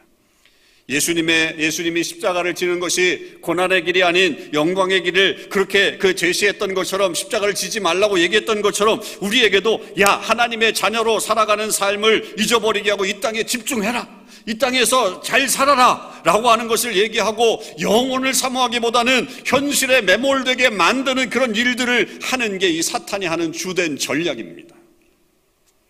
예수님의 0.91 1.57
예수님이 1.59 2.03
십자가를 2.03 2.55
지는 2.55 2.81
것이 2.81 3.39
고난의 3.41 3.85
길이 3.85 4.03
아닌 4.03 4.51
영광의 4.53 5.05
길을 5.05 5.49
그렇게 5.49 5.99
그 5.99 6.17
제시했던 6.17 6.75
것처럼 6.75 7.15
십자가를 7.15 7.55
지지 7.55 7.79
말라고 7.79 8.19
얘기했던 8.19 8.61
것처럼 8.61 9.01
우리에게도 9.21 9.95
야 10.01 10.09
하나님의 10.09 10.75
자녀로 10.75 11.21
살아가는 11.21 11.71
삶을 11.71 12.35
잊어버리게 12.41 12.91
하고 12.91 13.05
이 13.05 13.21
땅에 13.21 13.45
집중해라. 13.45 14.20
이 14.47 14.57
땅에서 14.59 15.21
잘 15.21 15.49
살아라 15.49 16.23
라고 16.25 16.51
하는 16.51 16.67
것을 16.67 16.97
얘기하고 16.97 17.63
영혼을 17.81 18.33
사모하기보다는 18.35 19.29
현실에 19.45 20.01
매몰되게 20.03 20.71
만드는 20.71 21.31
그런 21.31 21.55
일들을 21.55 22.19
하는 22.23 22.59
게 22.59 22.71
이 22.71 22.83
사탄이 22.83 23.27
하는 23.27 23.53
주된 23.53 23.99
전략입니다. 23.99 24.75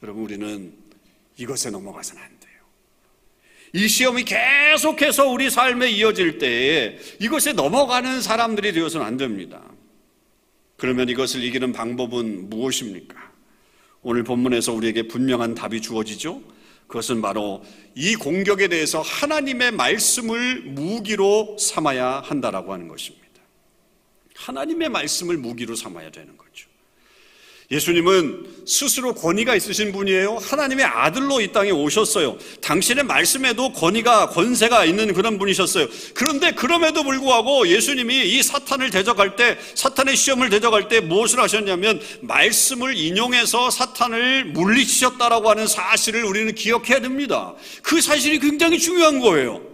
여러분 0.02 0.24
우리는 0.24 0.72
이것에 1.36 1.70
넘어가서는 1.70 2.22
안 2.22 2.28
돼요. 2.40 2.50
이 3.74 3.86
시험이 3.86 4.24
계속해서 4.24 5.28
우리 5.28 5.50
삶에 5.50 5.90
이어질 5.90 6.38
때에 6.38 6.98
이것에 7.20 7.52
넘어가는 7.52 8.22
사람들이 8.22 8.72
되어서는 8.72 9.06
안 9.06 9.16
됩니다. 9.16 9.62
그러면 10.76 11.08
이것을 11.10 11.44
이기는 11.44 11.72
방법은 11.72 12.48
무엇입니까? 12.48 13.14
오늘 14.02 14.24
본문에서 14.24 14.72
우리에게 14.72 15.08
분명한 15.08 15.54
답이 15.54 15.82
주어지죠. 15.82 16.40
그것은 16.90 17.22
바로 17.22 17.62
이 17.94 18.16
공격에 18.16 18.66
대해서 18.66 19.00
하나님의 19.00 19.70
말씀을 19.70 20.62
무기로 20.62 21.56
삼아야 21.56 22.20
한다라고 22.20 22.72
하는 22.72 22.88
것입니다. 22.88 23.20
하나님의 24.34 24.88
말씀을 24.88 25.36
무기로 25.36 25.76
삼아야 25.76 26.10
되는 26.10 26.36
거죠. 26.36 26.68
예수님은 27.70 28.64
스스로 28.66 29.14
권위가 29.14 29.54
있으신 29.54 29.92
분이에요. 29.92 30.38
하나님의 30.42 30.84
아들로 30.84 31.40
이 31.40 31.52
땅에 31.52 31.70
오셨어요. 31.70 32.36
당신의 32.60 33.04
말씀에도 33.04 33.72
권위가, 33.72 34.30
권세가 34.30 34.84
있는 34.84 35.14
그런 35.14 35.38
분이셨어요. 35.38 35.86
그런데 36.14 36.50
그럼에도 36.50 37.04
불구하고 37.04 37.68
예수님이 37.68 38.28
이 38.28 38.42
사탄을 38.42 38.90
대적할 38.90 39.36
때, 39.36 39.56
사탄의 39.74 40.16
시험을 40.16 40.50
대적할 40.50 40.88
때 40.88 40.98
무엇을 41.00 41.38
하셨냐면, 41.38 42.00
말씀을 42.22 42.96
인용해서 42.96 43.70
사탄을 43.70 44.46
물리치셨다라고 44.46 45.50
하는 45.50 45.68
사실을 45.68 46.24
우리는 46.24 46.52
기억해야 46.54 47.00
됩니다. 47.00 47.54
그 47.82 48.00
사실이 48.00 48.40
굉장히 48.40 48.80
중요한 48.80 49.20
거예요. 49.20 49.69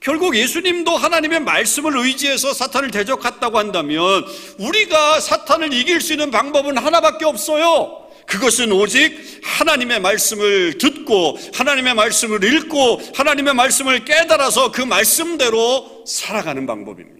결국 0.00 0.36
예수님도 0.36 0.96
하나님의 0.96 1.40
말씀을 1.40 1.96
의지해서 1.96 2.52
사탄을 2.54 2.90
대적했다고 2.90 3.58
한다면 3.58 4.24
우리가 4.58 5.20
사탄을 5.20 5.72
이길 5.72 6.00
수 6.00 6.12
있는 6.12 6.30
방법은 6.30 6.78
하나밖에 6.78 7.24
없어요. 7.24 8.08
그것은 8.26 8.70
오직 8.72 9.40
하나님의 9.42 10.00
말씀을 10.00 10.76
듣고 10.78 11.38
하나님의 11.54 11.94
말씀을 11.94 12.44
읽고 12.44 13.00
하나님의 13.14 13.54
말씀을 13.54 14.04
깨달아서 14.04 14.70
그 14.70 14.82
말씀대로 14.82 16.04
살아가는 16.06 16.66
방법입니다. 16.66 17.18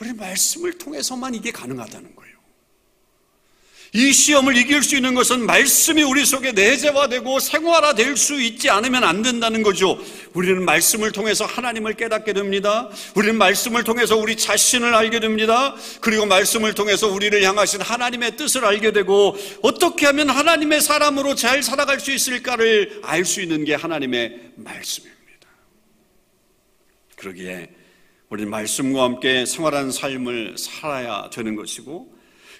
우리 0.00 0.12
말씀을 0.12 0.76
통해서만 0.76 1.34
이게 1.34 1.52
가능하다는 1.52 2.16
거예요. 2.16 2.33
이 3.96 4.12
시험을 4.12 4.56
이길 4.56 4.82
수 4.82 4.96
있는 4.96 5.14
것은 5.14 5.46
말씀이 5.46 6.02
우리 6.02 6.24
속에 6.24 6.50
내재화되고 6.50 7.38
생활화될 7.38 8.16
수 8.16 8.42
있지 8.42 8.68
않으면 8.68 9.04
안 9.04 9.22
된다는 9.22 9.62
거죠. 9.62 9.96
우리는 10.32 10.64
말씀을 10.64 11.12
통해서 11.12 11.44
하나님을 11.44 11.94
깨닫게 11.94 12.32
됩니다. 12.32 12.90
우리는 13.14 13.38
말씀을 13.38 13.84
통해서 13.84 14.16
우리 14.16 14.36
자신을 14.36 14.92
알게 14.96 15.20
됩니다. 15.20 15.76
그리고 16.00 16.26
말씀을 16.26 16.74
통해서 16.74 17.06
우리를 17.06 17.40
향하신 17.40 17.82
하나님의 17.82 18.36
뜻을 18.36 18.64
알게 18.64 18.90
되고 18.90 19.36
어떻게 19.62 20.06
하면 20.06 20.28
하나님의 20.28 20.80
사람으로 20.80 21.36
잘 21.36 21.62
살아갈 21.62 22.00
수 22.00 22.10
있을까를 22.10 23.00
알 23.04 23.24
수 23.24 23.40
있는 23.40 23.64
게 23.64 23.74
하나님의 23.74 24.40
말씀입니다. 24.56 25.14
그러기에 27.14 27.70
우리는 28.28 28.50
말씀과 28.50 29.04
함께 29.04 29.46
생활한 29.46 29.92
삶을 29.92 30.56
살아야 30.58 31.30
되는 31.30 31.54
것이고 31.54 32.13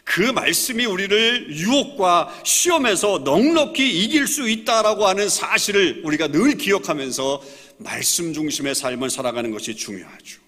그 0.04 0.20
말씀이 0.20 0.84
우리를 0.84 1.50
유혹과 1.50 2.42
시험에서 2.44 3.22
넉넉히 3.24 4.04
이길 4.04 4.26
수 4.26 4.48
있다라고 4.48 5.06
하는 5.06 5.28
사실을 5.28 6.02
우리가 6.04 6.28
늘 6.28 6.56
기억하면서 6.56 7.42
말씀 7.78 8.32
중심의 8.32 8.74
삶을 8.74 9.10
살아가는 9.10 9.50
것이 9.50 9.74
중요하죠. 9.74 10.40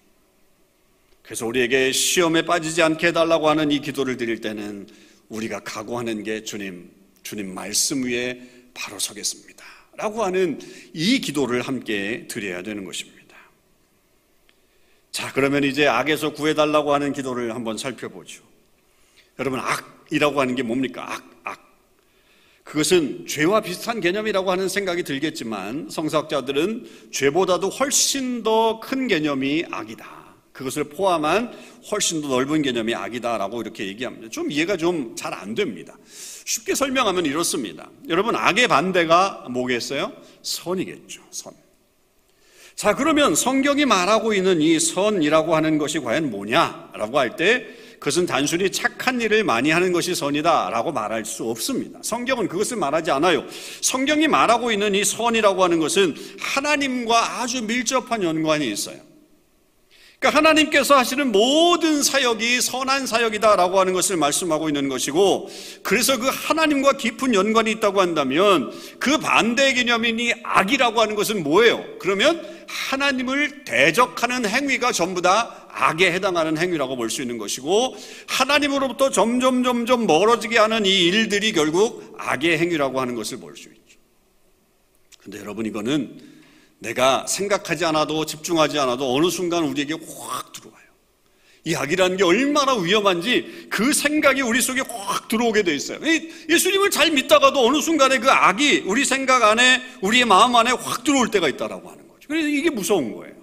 그래서 1.23 1.45
우리에게 1.45 1.91
시험에 1.91 2.43
빠지지 2.43 2.81
않게 2.81 3.07
해달라고 3.07 3.49
하는 3.49 3.71
이 3.71 3.81
기도를 3.81 4.15
드릴 4.15 4.39
때는 4.39 4.87
우리가 5.27 5.59
각오하는 5.59 6.23
게 6.23 6.43
주님, 6.43 6.89
주님 7.23 7.53
말씀 7.53 8.05
위에 8.05 8.39
바로 8.73 8.97
서겠습니다. 8.97 9.65
라고 9.97 10.23
하는 10.23 10.59
이 10.93 11.19
기도를 11.19 11.63
함께 11.63 12.27
드려야 12.29 12.61
되는 12.61 12.85
것입니다. 12.85 13.17
자, 15.11 15.33
그러면 15.33 15.63
이제 15.63 15.87
악에서 15.87 16.33
구해달라고 16.33 16.93
하는 16.93 17.11
기도를 17.11 17.55
한번 17.55 17.77
살펴보죠. 17.77 18.46
여러분, 19.39 19.59
악이라고 19.59 20.41
하는 20.41 20.55
게 20.55 20.63
뭡니까? 20.63 21.13
악, 21.13 21.23
악. 21.43 21.77
그것은 22.63 23.27
죄와 23.27 23.61
비슷한 23.61 24.01
개념이라고 24.01 24.51
하는 24.51 24.67
생각이 24.67 25.03
들겠지만 25.03 25.89
성사학자들은 25.89 26.89
죄보다도 27.11 27.69
훨씬 27.69 28.43
더 28.43 28.79
큰 28.81 29.07
개념이 29.07 29.65
악이다. 29.71 30.05
그것을 30.51 30.85
포함한 30.85 31.55
훨씬 31.91 32.21
더 32.21 32.29
넓은 32.29 32.63
개념이 32.63 32.95
악이다라고 32.95 33.61
이렇게 33.61 33.85
얘기합니다. 33.87 34.27
좀 34.29 34.51
이해가 34.51 34.75
좀 34.75 35.15
잘 35.15 35.33
안 35.33 35.53
됩니다. 35.53 35.95
쉽게 36.45 36.73
설명하면 36.73 37.25
이렇습니다. 37.25 37.89
여러분, 38.09 38.35
악의 38.35 38.67
반대가 38.67 39.45
뭐겠어요? 39.51 40.11
선이겠죠. 40.41 41.21
선. 41.29 41.53
자, 42.75 42.95
그러면 42.95 43.35
성경이 43.35 43.85
말하고 43.85 44.33
있는 44.33 44.61
이 44.61 44.79
선이라고 44.79 45.55
하는 45.55 45.77
것이 45.77 45.99
과연 45.99 46.29
뭐냐라고 46.31 47.19
할 47.19 47.35
때 47.35 47.65
그것은 47.99 48.25
단순히 48.25 48.71
착한 48.71 49.19
일을 49.19 49.43
많이 49.43 49.71
하는 49.71 49.91
것이 49.91 50.13
선이다라고 50.13 50.91
말할 50.91 51.25
수 51.25 51.45
없습니다. 51.49 51.99
성경은 52.03 52.47
그것을 52.47 52.77
말하지 52.77 53.11
않아요. 53.11 53.45
성경이 53.81 54.27
말하고 54.27 54.71
있는 54.71 54.95
이 54.95 55.03
선이라고 55.03 55.63
하는 55.63 55.79
것은 55.79 56.15
하나님과 56.39 57.41
아주 57.41 57.63
밀접한 57.63 58.23
연관이 58.23 58.71
있어요. 58.71 59.07
그러니까 60.19 60.37
하나님께서 60.39 60.97
하시는 60.97 61.31
모든 61.31 62.01
사역이 62.01 62.59
선한 62.61 63.05
사역이다라고 63.05 63.79
하는 63.79 63.93
것을 63.93 64.17
말씀하고 64.17 64.67
있는 64.67 64.89
것이고 64.89 65.49
그래서 65.83 66.17
그 66.17 66.27
하나님과 66.27 66.93
깊은 66.93 67.35
연관이 67.35 67.71
있다고 67.73 68.01
한다면 68.01 68.71
그 68.99 69.19
반대 69.19 69.73
개념이니 69.73 70.33
악이라고 70.43 71.01
하는 71.01 71.15
것은 71.15 71.43
뭐예요? 71.43 71.83
그러면 71.99 72.43
하나님을 72.67 73.63
대적하는 73.63 74.47
행위가 74.47 74.91
전부 74.91 75.21
다 75.21 75.66
악에 75.77 76.11
해당하는 76.11 76.57
행위라고 76.57 76.95
볼 76.95 77.09
수 77.09 77.21
있는 77.21 77.37
것이고 77.37 77.95
하나님으로부터 78.27 79.11
점점 79.11 79.63
점점 79.63 80.07
멀어지게 80.07 80.57
하는 80.57 80.85
이 80.85 81.05
일들이 81.05 81.51
결국 81.53 82.15
악의 82.17 82.57
행위라고 82.57 82.99
하는 82.99 83.15
것을 83.15 83.37
볼 83.39 83.55
수 83.55 83.69
있죠. 83.69 83.97
근데 85.19 85.39
여러분 85.39 85.65
이거는 85.65 86.19
내가 86.79 87.25
생각하지 87.27 87.85
않아도 87.85 88.25
집중하지 88.25 88.79
않아도 88.79 89.13
어느 89.15 89.29
순간 89.29 89.63
우리에게 89.65 89.93
확 89.93 90.51
들어와요. 90.53 90.77
이 91.65 91.75
악이라는 91.75 92.17
게 92.17 92.23
얼마나 92.23 92.75
위험한지 92.75 93.67
그 93.69 93.93
생각이 93.93 94.41
우리 94.41 94.61
속에 94.61 94.81
확 94.87 95.27
들어오게 95.27 95.63
돼 95.63 95.75
있어요. 95.75 95.99
예수님을 96.49 96.91
잘 96.91 97.11
믿다가도 97.11 97.65
어느 97.65 97.81
순간에 97.81 98.19
그 98.19 98.29
악이 98.31 98.83
우리 98.85 99.05
생각 99.05 99.43
안에 99.43 99.81
우리의 100.01 100.25
마음 100.25 100.55
안에 100.55 100.71
확 100.71 101.03
들어올 101.03 101.29
때가 101.29 101.49
있다라고 101.49 101.89
하는 101.89 102.07
거죠. 102.07 102.27
그래서 102.27 102.47
이게 102.47 102.69
무서운 102.69 103.13
거예요. 103.15 103.36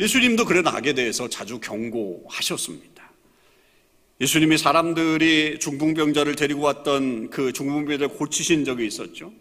예수님도 0.00 0.46
그런 0.46 0.66
악에 0.66 0.94
대해서 0.94 1.28
자주 1.28 1.60
경고하셨습니다. 1.60 3.12
예수님이 4.22 4.56
사람들이 4.56 5.58
중풍병자를 5.58 6.36
데리고 6.36 6.62
왔던 6.62 7.28
그 7.28 7.52
중풍병자를 7.52 8.08
고치신 8.08 8.64
적이 8.64 8.86
있었죠. 8.86 9.32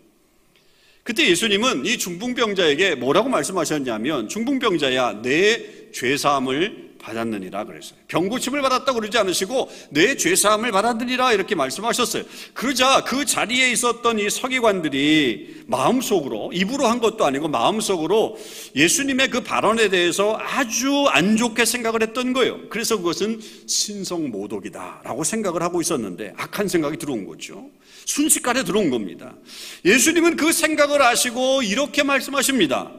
그때 1.03 1.27
예수님은 1.29 1.85
이 1.85 1.97
중풍병자에게 1.97 2.95
뭐라고 2.95 3.29
말씀하셨냐면 3.29 4.27
중풍병자야 4.27 5.21
내 5.21 5.91
죄사함을 5.91 6.88
받았느니라 6.99 7.65
그랬어요. 7.65 7.97
병고침을 8.07 8.61
받았다고 8.61 8.99
그러지 8.99 9.17
않으시고 9.17 9.69
내 9.89 10.15
죄사함을 10.15 10.71
받았느니라 10.71 11.33
이렇게 11.33 11.55
말씀하셨어요. 11.55 12.23
그러자 12.53 13.03
그 13.05 13.25
자리에 13.25 13.71
있었던 13.71 14.19
이 14.19 14.29
서기관들이 14.29 15.63
마음속으로 15.67 16.51
입으로 16.53 16.87
한 16.87 16.99
것도 16.99 17.25
아니고 17.25 17.47
마음속으로 17.47 18.37
예수님의 18.75 19.29
그 19.29 19.41
발언에 19.41 19.89
대해서 19.89 20.37
아주 20.39 21.05
안 21.09 21.37
좋게 21.37 21.65
생각을 21.65 22.01
했던 22.01 22.33
거예요. 22.33 22.69
그래서 22.69 22.97
그것은 22.97 23.39
신성 23.67 24.29
모독이다라고 24.29 25.23
생각을 25.23 25.63
하고 25.63 25.81
있었는데 25.81 26.33
악한 26.37 26.67
생각이 26.67 26.97
들어온 26.97 27.25
거죠. 27.25 27.69
순식간에 28.05 28.63
들어온 28.63 28.89
겁니다. 28.89 29.35
예수님은 29.85 30.35
그 30.35 30.51
생각을 30.51 31.01
아시고 31.01 31.63
이렇게 31.63 32.03
말씀하십니다. 32.03 32.91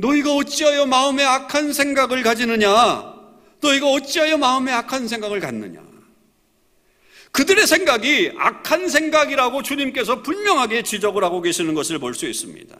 너희가 0.00 0.34
어찌하여 0.34 0.86
마음에 0.86 1.22
악한 1.24 1.72
생각을 1.72 2.22
가지느냐? 2.22 3.14
너희가 3.60 3.86
어찌하여 3.90 4.38
마음에 4.38 4.72
악한 4.72 5.08
생각을 5.08 5.40
갖느냐? 5.40 5.80
그들의 7.32 7.66
생각이 7.66 8.32
악한 8.36 8.88
생각이라고 8.88 9.62
주님께서 9.62 10.22
분명하게 10.22 10.82
지적을 10.82 11.22
하고 11.22 11.40
계시는 11.40 11.74
것을 11.74 11.98
볼 11.98 12.14
수 12.14 12.26
있습니다. 12.26 12.76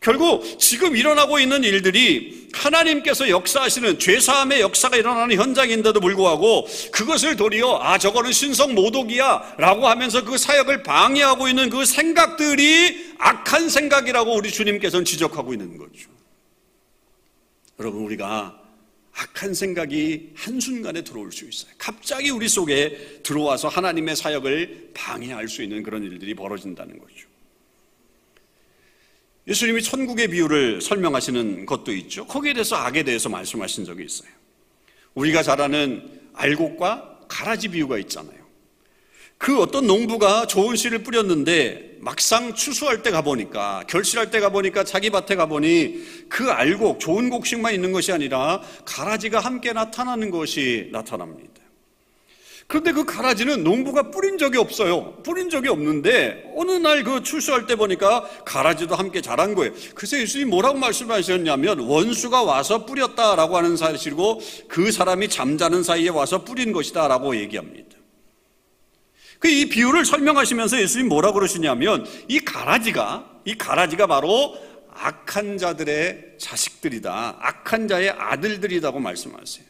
결국 0.00 0.44
지금 0.60 0.94
일어나고 0.94 1.40
있는 1.40 1.64
일들이 1.64 2.48
하나님께서 2.52 3.28
역사하시는 3.30 3.98
죄사함의 3.98 4.60
역사가 4.60 4.96
일어나는 4.96 5.36
현장인데도 5.36 5.98
불구하고 5.98 6.68
그것을 6.92 7.34
도리어 7.34 7.80
아 7.82 7.98
저거는 7.98 8.30
신성 8.30 8.74
모독이야 8.74 9.54
라고 9.58 9.88
하면서 9.88 10.22
그 10.24 10.38
사역을 10.38 10.84
방해하고 10.84 11.48
있는 11.48 11.68
그 11.68 11.84
생각들이 11.84 13.14
악한 13.18 13.68
생각이라고 13.68 14.36
우리 14.36 14.52
주님께서는 14.52 15.04
지적하고 15.04 15.52
있는 15.52 15.76
거죠. 15.76 16.17
여러분 17.78 18.02
우리가 18.02 18.62
악한 19.12 19.54
생각이 19.54 20.32
한순간에 20.34 21.02
들어올 21.02 21.32
수 21.32 21.44
있어요. 21.44 21.72
갑자기 21.76 22.30
우리 22.30 22.48
속에 22.48 23.20
들어와서 23.22 23.68
하나님의 23.68 24.14
사역을 24.14 24.90
방해할 24.94 25.48
수 25.48 25.62
있는 25.62 25.82
그런 25.82 26.04
일들이 26.04 26.34
벌어진다는 26.34 26.98
거죠. 26.98 27.28
예수님이 29.48 29.82
천국의 29.82 30.28
비유를 30.28 30.80
설명하시는 30.82 31.66
것도 31.66 31.92
있죠. 31.94 32.26
거기에 32.26 32.52
대해서 32.52 32.76
악에 32.76 33.02
대해서 33.02 33.28
말씀하신 33.28 33.86
적이 33.86 34.04
있어요. 34.04 34.30
우리가 35.14 35.42
잘 35.42 35.60
아는 35.60 36.20
알곡과 36.34 37.26
가라지 37.28 37.68
비유가 37.68 37.98
있잖아요. 37.98 38.37
그 39.38 39.60
어떤 39.60 39.86
농부가 39.86 40.46
좋은 40.46 40.74
씨를 40.76 41.04
뿌렸는데 41.04 41.96
막상 42.00 42.54
추수할 42.54 43.02
때 43.02 43.10
가보니까 43.10 43.84
결실할 43.88 44.30
때 44.30 44.40
가보니까 44.40 44.84
자기 44.84 45.10
밭에 45.10 45.36
가보니 45.36 46.26
그 46.28 46.50
알곡 46.50 47.00
좋은 47.00 47.30
곡식만 47.30 47.72
있는 47.74 47.92
것이 47.92 48.12
아니라 48.12 48.60
가라지가 48.84 49.40
함께 49.40 49.72
나타나는 49.72 50.30
것이 50.30 50.90
나타납니다. 50.92 51.52
그런데 52.66 52.92
그 52.92 53.06
가라지는 53.06 53.64
농부가 53.64 54.10
뿌린 54.10 54.36
적이 54.36 54.58
없어요. 54.58 55.14
뿌린 55.22 55.48
적이 55.48 55.68
없는데 55.68 56.52
어느 56.54 56.72
날 56.72 57.02
그 57.02 57.22
출소할 57.22 57.66
때 57.66 57.76
보니까 57.76 58.28
가라지도 58.44 58.94
함께 58.94 59.22
자란 59.22 59.54
거예요. 59.54 59.72
그래서 59.94 60.18
예수님이 60.18 60.50
뭐라고 60.50 60.78
말씀하셨냐면 60.78 61.78
원수가 61.78 62.42
와서 62.42 62.84
뿌렸다라고 62.84 63.56
하는 63.56 63.76
사실이고 63.76 64.40
그 64.68 64.92
사람이 64.92 65.28
잠자는 65.28 65.82
사이에 65.82 66.10
와서 66.10 66.44
뿌린 66.44 66.72
것이다라고 66.72 67.36
얘기합니다. 67.36 67.97
그 69.38 69.48
이 69.48 69.68
비유를 69.68 70.04
설명하시면서 70.04 70.80
예수님 70.80 71.08
뭐라고 71.08 71.34
그러시냐면 71.34 72.06
이 72.28 72.40
가라지가 72.40 73.40
이 73.44 73.56
가라지가 73.56 74.06
바로 74.06 74.56
악한 74.92 75.58
자들의 75.58 76.34
자식들이다. 76.38 77.38
악한 77.40 77.88
자의 77.88 78.10
아들들이라고 78.10 78.98
말씀하세요. 78.98 79.64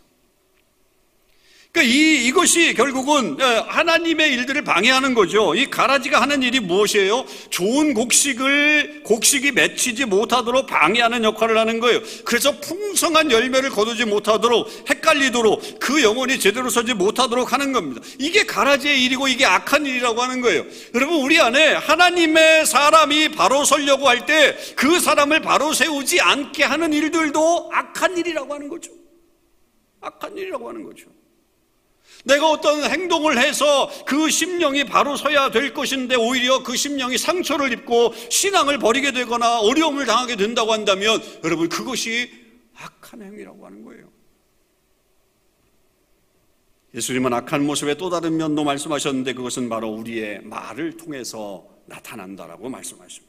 그러니까 1.78 1.82
이, 1.82 2.26
이것이 2.26 2.74
결국은 2.74 3.40
어, 3.40 3.64
하나님의 3.68 4.32
일들을 4.32 4.62
방해하는 4.64 5.14
거죠. 5.14 5.54
이 5.54 5.70
가라지가 5.70 6.20
하는 6.20 6.42
일이 6.42 6.58
무엇이에요? 6.58 7.24
좋은 7.50 7.94
곡식을, 7.94 9.02
곡식이 9.04 9.52
맺히지 9.52 10.06
못하도록 10.06 10.66
방해하는 10.66 11.22
역할을 11.22 11.56
하는 11.56 11.78
거예요. 11.78 12.00
그래서 12.24 12.58
풍성한 12.60 13.30
열매를 13.30 13.70
거두지 13.70 14.04
못하도록 14.06 14.68
헷갈리도록 14.90 15.78
그 15.78 16.02
영혼이 16.02 16.40
제대로 16.40 16.68
서지 16.68 16.94
못하도록 16.94 17.52
하는 17.52 17.72
겁니다. 17.72 18.02
이게 18.18 18.44
가라지의 18.44 19.04
일이고 19.04 19.28
이게 19.28 19.44
악한 19.46 19.86
일이라고 19.86 20.20
하는 20.20 20.40
거예요. 20.40 20.64
여러분, 20.94 21.20
우리 21.20 21.38
안에 21.40 21.74
하나님의 21.74 22.66
사람이 22.66 23.30
바로 23.30 23.64
서려고 23.64 24.08
할 24.08 24.26
때 24.26 24.56
그 24.74 24.98
사람을 25.00 25.40
바로 25.42 25.72
세우지 25.72 26.20
않게 26.20 26.64
하는 26.64 26.92
일들도 26.92 27.70
악한 27.72 28.18
일이라고 28.18 28.52
하는 28.52 28.68
거죠. 28.68 28.90
악한 30.00 30.36
일이라고 30.36 30.68
하는 30.68 30.82
거죠. 30.82 31.17
내가 32.24 32.50
어떤 32.50 32.82
행동을 32.84 33.38
해서 33.38 33.90
그 34.06 34.30
심령이 34.30 34.84
바로 34.84 35.16
서야 35.16 35.50
될 35.50 35.72
것인데 35.72 36.16
오히려 36.16 36.62
그 36.62 36.76
심령이 36.76 37.16
상처를 37.18 37.72
입고 37.72 38.14
신앙을 38.30 38.78
버리게 38.78 39.12
되거나 39.12 39.60
어려움을 39.60 40.06
당하게 40.06 40.36
된다고 40.36 40.72
한다면 40.72 41.22
여러분 41.44 41.68
그것이 41.68 42.30
악한 42.76 43.22
행위라고 43.22 43.66
하는 43.66 43.84
거예요. 43.84 44.08
예수님은 46.94 47.32
악한 47.34 47.66
모습의 47.66 47.98
또 47.98 48.08
다른 48.08 48.36
면도 48.36 48.64
말씀하셨는데 48.64 49.34
그것은 49.34 49.68
바로 49.68 49.88
우리의 49.90 50.40
말을 50.42 50.96
통해서 50.96 51.66
나타난다라고 51.86 52.68
말씀하십니다. 52.68 53.27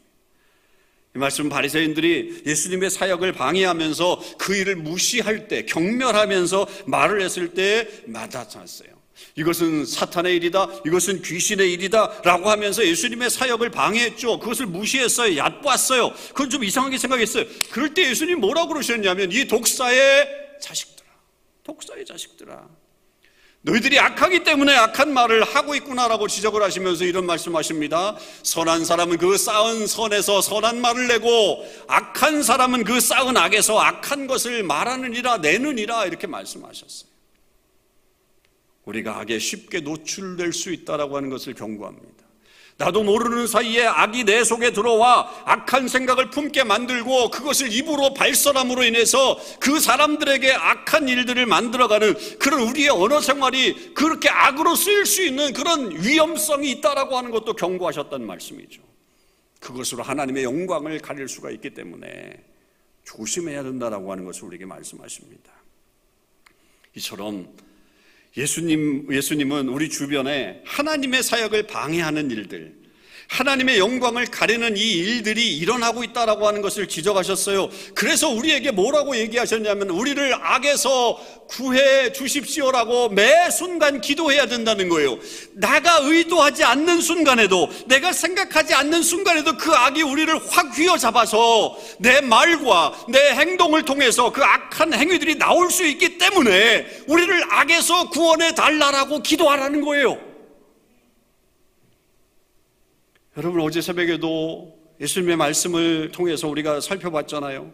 이 1.16 1.18
말씀 1.18 1.50
바리새인들이 1.50 2.44
예수님의 2.46 2.92
사역을 2.92 3.34
방해하면서 3.34 4.36
그 4.38 4.56
일을 4.56 4.76
무시할 4.76 5.48
때 5.48 5.66
경멸하면서 5.66 6.68
말을 6.86 7.22
했을 7.22 7.54
때 7.54 7.88
맞았어요. 8.06 9.00
이것은 9.36 9.86
사탄의 9.86 10.36
일이다. 10.36 10.68
이것은 10.86 11.22
귀신의 11.22 11.74
일이다. 11.74 12.22
라고 12.24 12.50
하면서 12.50 12.86
예수님의 12.86 13.30
사역을 13.30 13.72
방해했죠. 13.72 14.40
그것을 14.40 14.68
무시했어요. 14.68 15.36
얕봤어요. 15.38 16.14
그건 16.30 16.50
좀 16.50 16.64
이상하게 16.64 16.98
생각했어요. 16.98 17.46
그럴 17.72 17.94
때 17.94 18.08
예수님 18.10 18.40
뭐라고 18.40 18.70
그러셨냐면 18.70 19.32
이 19.32 19.46
독사의 19.46 20.28
자식들아. 20.62 21.08
독사의 21.64 22.06
자식들아. 22.06 22.68
너희들이 23.62 24.00
악하기 24.00 24.46
때문에 24.46 24.74
악한 24.74 25.14
말을 25.14 25.44
하고 25.44 25.76
있구나라고 25.76 26.30
지적을 26.30 26.64
하시면서 26.64 27.04
이런 27.04 27.26
말씀하십니다. 27.26 28.16
선한 28.44 28.86
사람은 28.86 29.18
그 29.18 29.38
쌓은 29.38 29.86
선에서 29.86 30.42
선한 30.42 30.80
말을 30.80 31.08
내고 31.08 31.66
악한 31.88 32.42
사람은 32.42 32.86
그 32.86 33.02
쌓은 33.02 33.36
악에서 33.36 33.78
악한 33.78 34.28
것을 34.28 34.64
말하느니라 34.64 35.40
내느니라 35.40 36.06
이렇게 36.06 36.26
말씀하셨어요. 36.26 37.10
우리가 38.86 39.20
악에 39.20 39.40
쉽게 39.40 39.82
노출될 39.82 40.54
수 40.54 40.72
있다라고 40.72 41.18
하는 41.18 41.30
것을 41.30 41.54
경고합니다. 41.54 42.29
나도 42.80 43.04
모르는 43.04 43.46
사이에 43.46 43.86
악이 43.86 44.24
내 44.24 44.42
속에 44.46 44.72
들어와 44.72 45.30
악한 45.44 45.90
생각을 45.90 46.30
품게 46.30 46.64
만들고 46.64 47.30
그것을 47.30 47.74
입으로 47.74 48.14
발설함으로 48.14 48.86
인해서 48.86 49.38
그 49.60 49.82
사람들에게 49.82 50.54
악한 50.54 51.10
일들을 51.10 51.46
만들어가는 51.46 52.38
그런 52.40 52.62
우리의 52.70 52.88
언어 52.88 53.20
생활이 53.20 53.94
그렇게 53.94 54.30
악으로 54.30 54.76
쓰일 54.76 55.06
수 55.06 55.22
있는 55.22 55.52
그런 55.52 55.92
위험성이 55.92 56.72
있다라고 56.72 57.18
하는 57.18 57.32
것도 57.32 57.54
경고하셨던 57.54 58.26
말씀이죠. 58.26 58.82
그것으로 59.60 60.02
하나님의 60.02 60.46
영광을 60.46 61.00
가릴 61.00 61.28
수가 61.28 61.52
있기 61.52 61.72
때문에 61.72 62.42
조심해야 63.04 63.62
된다라고 63.62 64.10
하는 64.10 64.24
것을 64.24 64.46
우리에게 64.46 64.66
말씀하십니다. 64.66 65.52
이처럼 66.96 67.54
예수님, 68.38 69.08
예수님은 69.12 69.70
우리 69.70 69.90
주변에 69.90 70.62
하나님의 70.66 71.24
사역을 71.24 71.68
방해하는 71.68 72.30
일들, 72.32 72.79
하나님의 73.30 73.78
영광을 73.78 74.26
가리는 74.26 74.76
이 74.76 74.82
일들이 74.82 75.56
일어나고 75.58 76.04
있다라고 76.04 76.48
하는 76.48 76.62
것을 76.62 76.88
지적하셨어요. 76.88 77.70
그래서 77.94 78.28
우리에게 78.30 78.72
뭐라고 78.72 79.16
얘기하셨냐면 79.16 79.92
우리를 79.92 80.34
악에서 80.42 81.20
구해 81.48 82.12
주십시오라고 82.12 83.10
매 83.10 83.50
순간 83.52 84.02
기도해야 84.02 84.48
된다는 84.48 84.90
거예요. 84.90 85.20
나가 85.54 86.00
의도하지 86.02 86.64
않는 86.64 87.02
순간에도 87.02 87.70
내가 87.86 88.14
생각하지 88.14 88.74
않는 88.74 89.04
순간에도 89.04 89.58
그 89.58 89.72
악이 89.72 90.02
우리를 90.02 90.36
확 90.50 90.78
휘어잡아서 90.78 91.78
내 92.00 92.22
말과 92.22 92.94
내 93.10 93.20
행동을 93.32 93.86
통해서 93.86 94.32
그 94.32 94.44
악한 94.44 94.94
행위들이 94.94 95.38
나올 95.38 95.70
수 95.70 95.86
있기 95.86 96.18
때문에 96.18 97.04
우리를 97.08 97.44
악에서 97.50 98.10
구원해 98.10 98.54
달라라고 98.56 99.22
기도하라는 99.22 99.82
거예요. 99.82 100.29
여러분 103.40 103.62
어제 103.62 103.80
새벽에도 103.80 104.78
예수님의 105.00 105.38
말씀을 105.38 106.12
통해서 106.12 106.50
우리가 106.50 106.82
살펴봤잖아요. 106.82 107.72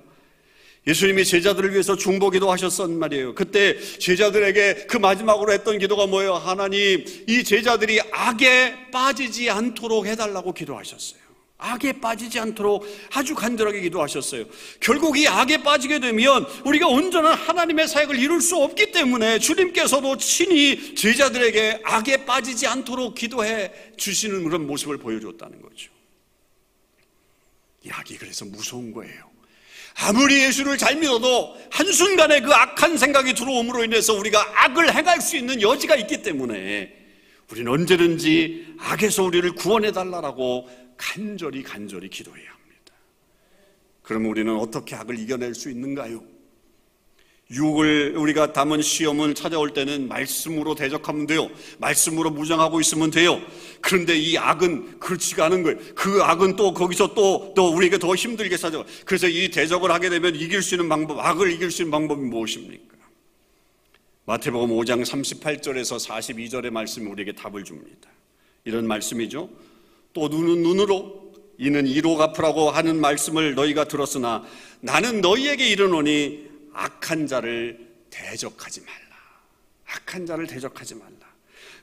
예수님이 0.85 1.25
제자들을 1.25 1.71
위해서 1.71 1.95
중보기도 1.95 2.51
하셨단 2.51 2.99
말이에요. 2.99 3.33
그때 3.33 3.75
제자들에게 3.79 4.85
그 4.85 4.97
마지막으로 4.97 5.51
했던 5.51 5.79
기도가 5.79 6.05
뭐예요? 6.05 6.35
하나님, 6.35 7.03
이 7.27 7.43
제자들이 7.43 7.99
악에 8.11 8.91
빠지지 8.91 9.49
않도록 9.49 10.05
해달라고 10.05 10.53
기도하셨어요. 10.53 11.24
악에 11.57 11.93
빠지지 12.01 12.39
않도록 12.39 12.85
아주 13.13 13.33
간절하게 13.33 13.81
기도하셨어요. 13.81 14.45
결국 14.81 15.17
이 15.17 15.27
악에 15.27 15.63
빠지게 15.63 15.99
되면 15.99 16.45
우리가 16.65 16.87
온전한 16.87 17.33
하나님의 17.33 17.87
사역을 17.87 18.19
이룰 18.19 18.41
수 18.41 18.57
없기 18.57 18.91
때문에 18.91 19.39
주님께서도 19.39 20.17
친히 20.17 20.95
제자들에게 20.95 21.81
악에 21.83 22.25
빠지지 22.25 22.67
않도록 22.67 23.15
기도해 23.15 23.71
주시는 23.95 24.43
그런 24.43 24.67
모습을 24.67 24.97
보여줬다는 24.97 25.61
거죠. 25.61 25.91
이 27.83 27.89
악이 27.89 28.17
그래서 28.17 28.43
무서운 28.45 28.91
거예요. 28.91 29.35
아무리 29.97 30.43
예수를 30.43 30.77
잘 30.77 30.97
믿어도 30.97 31.55
한순간에 31.71 32.41
그 32.41 32.51
악한 32.51 32.97
생각이 32.97 33.33
들어옴으로 33.33 33.85
인해서 33.85 34.13
우리가 34.13 34.65
악을 34.65 34.93
행할 34.93 35.21
수 35.21 35.37
있는 35.37 35.61
여지가 35.61 35.95
있기 35.95 36.21
때문에 36.21 37.05
우리는 37.49 37.71
언제든지 37.71 38.75
악에서 38.79 39.23
우리를 39.23 39.53
구원해 39.53 39.91
달라고 39.91 40.67
간절히 40.97 41.63
간절히 41.63 42.09
기도해야 42.09 42.49
합니다. 42.49 42.93
그럼 44.01 44.25
우리는 44.25 44.55
어떻게 44.55 44.95
악을 44.95 45.17
이겨낼 45.19 45.55
수 45.55 45.69
있는가요? 45.69 46.35
유혹을 47.51 48.15
우리가 48.17 48.53
담은 48.53 48.81
시험을 48.81 49.35
찾아올 49.35 49.73
때는 49.73 50.07
말씀으로 50.07 50.73
대적하면 50.73 51.27
돼요. 51.27 51.49
말씀으로 51.77 52.31
무장하고 52.31 52.81
있으면 52.81 53.11
돼요. 53.11 53.39
그런데 53.81 54.17
이 54.17 54.35
악은 54.35 54.99
그렇지가 54.99 55.45
않은 55.45 55.61
거예요. 55.61 55.77
그 55.93 56.23
악은 56.23 56.55
또 56.55 56.73
거기서 56.73 57.13
또, 57.13 57.53
또 57.55 57.71
우리에게 57.75 57.99
더 57.99 58.15
힘들게 58.15 58.57
찾아와. 58.57 58.83
그래서 59.05 59.27
이 59.27 59.51
대적을 59.51 59.91
하게 59.91 60.09
되면 60.09 60.35
이길 60.35 60.63
수 60.63 60.73
있는 60.73 60.89
방법, 60.89 61.19
악을 61.19 61.51
이길 61.51 61.69
수 61.69 61.83
있는 61.83 61.91
방법이 61.91 62.21
무엇입니까? 62.23 62.95
마태복음 64.25 64.69
5장 64.69 65.05
38절에서 65.05 66.03
42절의 66.03 66.71
말씀이 66.71 67.05
우리에게 67.05 67.33
답을 67.33 67.63
줍니다. 67.63 68.09
이런 68.63 68.87
말씀이죠. 68.87 69.49
또 70.15 70.29
눈은 70.29 70.63
눈으로 70.63 71.33
이는 71.59 71.85
이로 71.85 72.15
갚으라고 72.15 72.71
하는 72.71 72.99
말씀을 72.99 73.53
너희가 73.53 73.83
들었으나 73.83 74.43
나는 74.79 75.19
너희에게 75.19 75.67
이르노니 75.67 76.45
악한 76.73 77.27
자를 77.27 77.77
대적하지 78.09 78.81
말라. 78.81 78.95
악한 79.85 80.25
자를 80.25 80.47
대적하지 80.47 80.95
말라. 80.95 81.11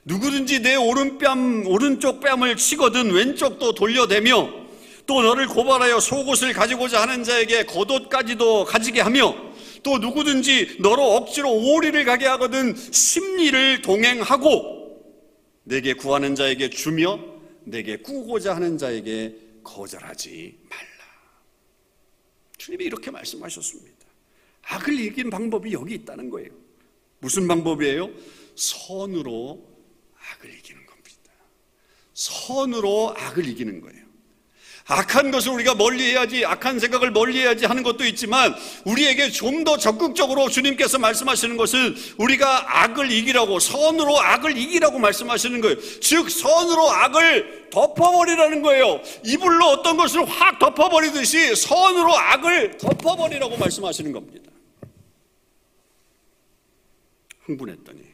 누구든지 0.05 0.61
내 0.61 0.75
오른뺨, 0.75 1.67
오른쪽 1.67 2.21
뺨을 2.21 2.57
치거든 2.57 3.11
왼쪽도 3.11 3.75
돌려대며 3.75 4.51
또 5.05 5.21
너를 5.21 5.47
고발하여 5.47 5.99
속옷을 5.99 6.53
가지고자 6.53 7.03
하는 7.03 7.23
자에게 7.23 7.65
겉옷까지도 7.65 8.65
가지게 8.65 9.01
하며 9.01 9.35
또 9.83 9.99
누구든지 9.99 10.77
너로 10.79 11.03
억지로 11.17 11.51
오리를 11.51 12.03
가게 12.05 12.25
하거든 12.25 12.75
심리를 12.75 13.83
동행하고 13.83 15.03
내게 15.65 15.93
구하는 15.93 16.33
자에게 16.33 16.71
주며 16.71 17.32
내게 17.65 17.97
꾸고자 17.97 18.55
하는 18.55 18.77
자에게 18.77 19.35
거절하지 19.63 20.59
말라. 20.69 20.83
주님이 22.57 22.85
이렇게 22.85 23.11
말씀하셨습니다. 23.11 24.07
악을 24.63 24.99
이긴 24.99 25.29
방법이 25.29 25.73
여기 25.73 25.95
있다는 25.95 26.29
거예요. 26.29 26.49
무슨 27.19 27.47
방법이에요? 27.47 28.09
선으로 28.55 29.67
악을 30.15 30.53
이기는 30.53 30.85
겁니다. 30.85 31.31
선으로 32.13 33.13
악을 33.17 33.45
이기는 33.47 33.81
거예요. 33.81 34.02
악한 34.85 35.31
것을 35.31 35.51
우리가 35.53 35.75
멀리 35.75 36.11
해야지, 36.11 36.45
악한 36.45 36.79
생각을 36.79 37.11
멀리 37.11 37.39
해야지 37.39 37.65
하는 37.65 37.83
것도 37.83 38.05
있지만, 38.05 38.53
우리에게 38.85 39.29
좀 39.31 39.63
더 39.63 39.77
적극적으로 39.77 40.49
주님께서 40.49 40.99
말씀하시는 40.99 41.55
것은 41.55 41.95
우리가 42.17 42.83
악을 42.83 43.11
이기라고, 43.11 43.59
선으로 43.59 44.19
악을 44.19 44.57
이기라고 44.57 44.99
말씀하시는 44.99 45.61
거예요. 45.61 45.79
즉, 46.01 46.29
선으로 46.29 46.89
악을 46.91 47.69
덮어버리라는 47.69 48.61
거예요. 48.61 49.01
이불로 49.23 49.67
어떤 49.67 49.95
것을 49.95 50.25
확 50.25 50.59
덮어버리듯이 50.59 51.55
선으로 51.55 52.13
악을 52.17 52.77
덮어버리라고 52.77 53.55
말씀하시는 53.57 54.11
겁니다. 54.11 54.51
흥분했더니 57.45 58.12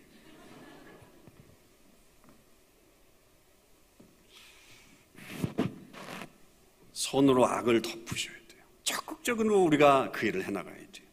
손으로 6.99 7.47
악을 7.47 7.81
덮으셔야 7.81 8.35
돼요. 8.49 8.61
적극적으로 8.83 9.61
우리가 9.63 10.11
그 10.11 10.25
일을 10.25 10.43
해나가야 10.43 10.75
돼요. 10.75 11.07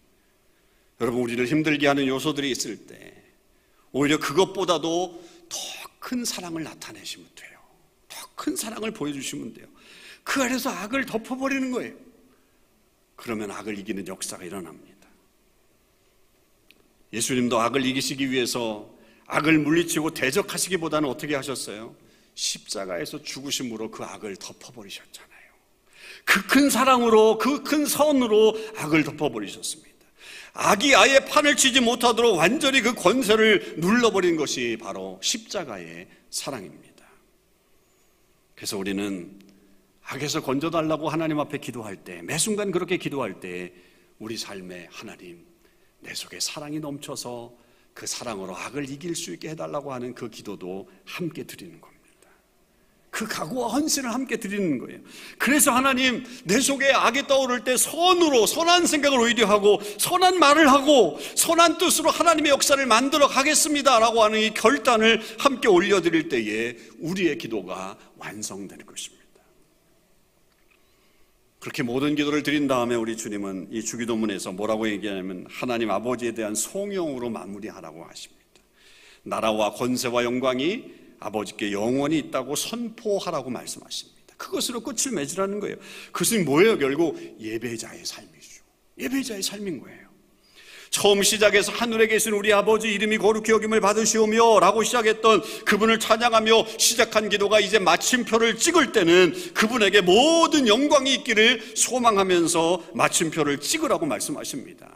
여러분, 1.01 1.23
우리를 1.23 1.47
힘들게 1.47 1.87
하는 1.87 2.09
요소들이 2.09 2.51
있을 2.51 2.87
때, 2.87 3.15
오히려 3.93 4.19
그것보다도 4.19 5.23
더 5.49 5.87
큰 6.07 6.25
사랑을 6.25 6.63
나타내시면 6.63 7.29
돼요. 7.35 7.59
더 8.09 8.29
큰 8.37 8.55
사랑을 8.55 8.93
보여주시면 8.93 9.55
돼요. 9.55 9.67
그 10.23 10.41
안에서 10.43 10.71
악을 10.71 11.05
덮어버리는 11.07 11.73
거예요. 11.73 11.97
그러면 13.17 13.51
악을 13.51 13.77
이기는 13.79 14.07
역사가 14.07 14.45
일어납니다. 14.45 15.09
예수님도 17.13 17.59
악을 17.59 17.85
이기시기 17.87 18.31
위해서 18.31 18.89
악을 19.27 19.59
물리치고 19.59 20.15
대적하시기보다는 20.15 21.09
어떻게 21.09 21.35
하셨어요? 21.35 21.97
십자가에서 22.35 23.23
죽으심으로 23.23 23.91
그 23.91 24.05
악을 24.05 24.37
덮어버리셨잖아요. 24.37 25.36
그 26.25 26.47
큰 26.47 26.71
사랑으로, 26.71 27.39
그 27.39 27.63
큰 27.63 27.87
선으로 27.87 28.57
악을 28.77 29.05
덮어버리셨습니다. 29.05 29.87
악이 30.55 30.95
아예 30.95 31.21
판을 31.21 31.57
치지 31.57 31.81
못하도록 31.81 32.37
완전히 32.37 32.81
그 32.81 32.95
권세를 32.95 33.77
눌러버린 33.79 34.37
것이 34.37 34.79
바로 34.81 35.21
십자가의 35.23 36.09
사랑입니다. 36.31 37.05
그래서 38.55 38.79
우리는 38.79 39.39
악에서 40.03 40.43
건져달라고 40.43 41.09
하나님 41.11 41.41
앞에 41.41 41.59
기도할 41.59 41.97
때, 41.97 42.23
매 42.23 42.39
순간 42.39 42.71
그렇게 42.71 42.97
기도할 42.97 43.41
때, 43.41 43.73
우리 44.19 44.39
삶에 44.39 44.89
하나님, 44.91 45.45
내 46.01 46.15
속에 46.15 46.41
사랑이 46.41 46.81
넘쳐서 46.81 47.53
그 47.93 48.07
사랑으로 48.07 48.57
악을 48.57 48.89
이길 48.89 49.15
수 49.15 49.33
있게 49.35 49.51
해달라고 49.51 49.93
하는 49.93 50.15
그 50.15 50.31
기도도 50.31 50.89
함께 51.05 51.45
드리는 51.45 51.81
겁니다. 51.81 51.96
그 53.17 53.27
각오와 53.27 53.69
헌신을 53.69 54.13
함께 54.13 54.37
드리는 54.37 54.77
거예요. 54.77 55.01
그래서 55.39 55.71
하나님, 55.71 56.23
내 56.45 56.61
속에 56.61 56.93
악이 56.93 57.27
떠오를 57.27 57.65
때 57.65 57.79
선으로, 57.79 58.45
선한 58.45 58.87
생각을 58.87 59.19
오히려 59.19 59.47
하고, 59.47 59.81
선한 59.97 60.39
말을 60.39 60.71
하고, 60.71 61.19
선한 61.35 61.79
뜻으로 61.79 62.11
하나님의 62.11 62.53
역사를 62.53 62.85
만들어 62.85 63.27
가겠습니다. 63.27 64.01
라고 64.01 64.23
하는 64.23 64.39
이 64.39 64.53
결단을 64.53 65.23
함께 65.39 65.67
올려 65.67 66.03
드릴 66.03 66.29
때에 66.29 66.77
우리의 66.99 67.39
기도가 67.39 67.97
완성되는 68.19 68.85
것입니다. 68.85 69.25
그렇게 71.59 71.83
모든 71.83 72.17
기도를 72.17 72.43
드린 72.43 72.69
다음에 72.69 72.97
우리 72.97 73.17
주님은 73.17 73.69
이 73.71 73.83
주기도문에서 73.83 74.53
뭐라고 74.53 74.91
얘기하냐면 74.91 75.47
하나님 75.49 75.91
아버지에 75.91 76.33
대한 76.33 76.55
송영으로 76.55 77.31
마무리하라고 77.31 78.05
하십니다. 78.05 78.43
나라와 79.23 79.73
권세와 79.73 80.25
영광이 80.25 81.06
아버지께 81.21 81.73
영원히 81.73 82.19
있다고 82.19 82.57
선포하라고 82.57 83.51
말씀하십니다. 83.51 84.35
그것으로 84.37 84.81
끝을 84.81 85.13
맺으라는 85.13 85.61
거예요. 85.61 85.77
그것은 86.13 86.45
뭐예요? 86.45 86.79
결국 86.79 87.19
예배자의 87.41 88.05
삶이죠. 88.05 88.63
예배자의 88.99 89.43
삶인 89.43 89.81
거예요. 89.81 90.07
처음 90.91 91.23
시작해서 91.23 91.73
하늘에 91.73 92.07
계신 92.07 92.33
우리 92.33 92.53
아버지 92.53 92.89
이름이 92.89 93.19
거룩히 93.19 93.53
여김을 93.53 93.81
받으시오며 93.81 94.61
라고 94.61 94.83
시작했던 94.83 95.43
그분을 95.65 95.99
찬양하며 95.99 96.79
시작한 96.79 97.29
기도가 97.29 97.61
이제 97.61 97.79
마침표를 97.79 98.57
찍을 98.57 98.93
때는 98.93 99.35
그분에게 99.53 100.01
모든 100.01 100.69
영광이 100.69 101.13
있기를 101.15 101.77
소망하면서 101.77 102.85
마침표를 102.95 103.61
찍으라고 103.61 104.07
말씀하십니다. 104.07 104.89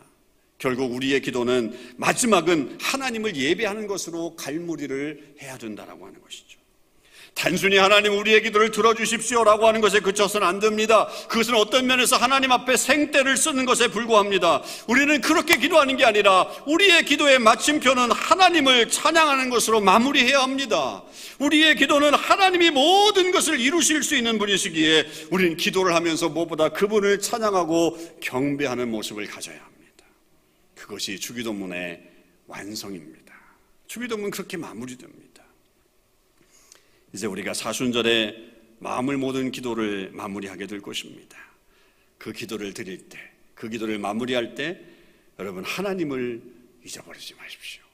결국 0.61 0.94
우리의 0.94 1.23
기도는 1.23 1.77
마지막은 1.96 2.79
하나님을 2.81 3.35
예배하는 3.35 3.87
것으로 3.87 4.37
갈무리를 4.37 5.37
해야 5.42 5.57
된다라고 5.57 6.07
하는 6.07 6.20
것이죠. 6.20 6.61
단순히 7.35 7.79
하나님 7.79 8.18
우리의 8.18 8.42
기도를 8.42 8.70
들어주십시오라고 8.70 9.66
하는 9.66 9.81
것에 9.81 10.01
그쳐서는 10.01 10.46
안 10.46 10.61
됩니다. 10.61 11.07
그것은 11.29 11.55
어떤 11.55 11.87
면에서 11.87 12.16
하나님 12.16 12.53
앞에 12.53 12.77
생떼를 12.77 13.38
쓰는 13.38 13.64
것에 13.64 13.88
불과합니다. 13.88 14.62
우리는 14.87 15.23
그렇게 15.23 15.57
기도하는 15.57 15.96
게 15.96 16.05
아니라 16.05 16.46
우리의 16.66 17.07
기도의 17.07 17.38
마침표는 17.38 18.11
하나님을 18.11 18.90
찬양하는 18.90 19.49
것으로 19.49 19.81
마무리해야 19.81 20.42
합니다. 20.42 21.03
우리의 21.38 21.77
기도는 21.77 22.12
하나님이 22.12 22.70
모든 22.70 23.31
것을 23.31 23.59
이루실 23.59 24.03
수 24.03 24.14
있는 24.14 24.38
분이시기에 24.38 25.07
우리는 25.31 25.57
기도를 25.57 25.94
하면서 25.94 26.29
무엇보다 26.29 26.68
그분을 26.70 27.20
찬양하고 27.20 28.18
경배하는 28.20 28.90
모습을 28.90 29.27
가져야 29.27 29.55
합니다. 29.55 29.80
그것이 30.90 31.20
주기도문의 31.20 32.03
완성입니다. 32.48 33.33
주기도문 33.87 34.33
그렇게 34.33 34.57
마무리됩니다. 34.57 35.44
이제 37.12 37.29
우리가 37.29 37.55
사순절에 37.55 38.50
마음을 38.81 39.16
모든 39.16 39.53
기도를 39.53 40.11
마무리하게 40.11 40.66
될 40.66 40.81
것입니다. 40.81 41.38
그 42.18 42.33
기도를 42.33 42.74
드릴 42.74 43.09
때, 43.09 43.18
그 43.55 43.68
기도를 43.68 44.00
마무리할 44.00 44.57
때 44.57 44.81
여러분 45.38 45.62
하나님을 45.62 46.42
잊어버리지 46.85 47.35
마십시오. 47.35 47.85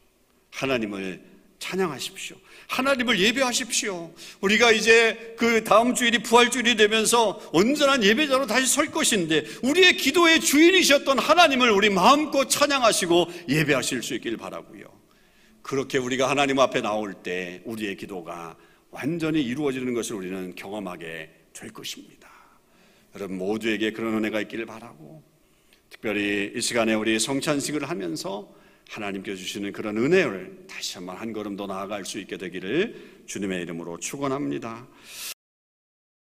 하나님을 0.52 1.22
찬양하십시오. 1.66 2.36
하나님을 2.68 3.18
예배하십시오. 3.18 4.14
우리가 4.40 4.70
이제 4.70 5.34
그 5.36 5.64
다음 5.64 5.94
주일이 5.94 6.18
부활주일이 6.22 6.76
되면서 6.76 7.40
온전한 7.52 8.04
예배자로 8.04 8.46
다시 8.46 8.66
설 8.66 8.90
것인데 8.90 9.44
우리의 9.62 9.96
기도의 9.96 10.40
주인이셨던 10.40 11.18
하나님을 11.18 11.70
우리 11.70 11.90
마음껏 11.90 12.48
찬양하시고 12.48 13.26
예배하실 13.48 14.02
수 14.02 14.14
있길 14.14 14.36
바라고요. 14.36 14.84
그렇게 15.62 15.98
우리가 15.98 16.30
하나님 16.30 16.60
앞에 16.60 16.80
나올 16.80 17.14
때 17.14 17.62
우리의 17.64 17.96
기도가 17.96 18.56
완전히 18.90 19.42
이루어지는 19.42 19.94
것을 19.94 20.14
우리는 20.14 20.54
경험하게 20.54 21.30
될 21.52 21.72
것입니다. 21.72 22.28
여러분 23.16 23.38
모두에게 23.38 23.92
그런 23.92 24.14
은혜가 24.14 24.40
있기를 24.42 24.66
바라고 24.66 25.24
특별히 25.90 26.52
이 26.54 26.60
시간에 26.60 26.94
우리 26.94 27.18
성찬식을 27.18 27.88
하면서 27.88 28.54
하나님께 28.88 29.34
주시는 29.34 29.72
그런 29.72 29.96
은혜를 29.98 30.66
다시 30.68 30.96
한번 30.96 31.16
한 31.16 31.32
걸음 31.32 31.56
더 31.56 31.66
나아갈 31.66 32.04
수 32.04 32.18
있게 32.18 32.36
되기를 32.36 33.22
주님의 33.26 33.62
이름으로 33.62 33.98
축원합니다. 33.98 34.86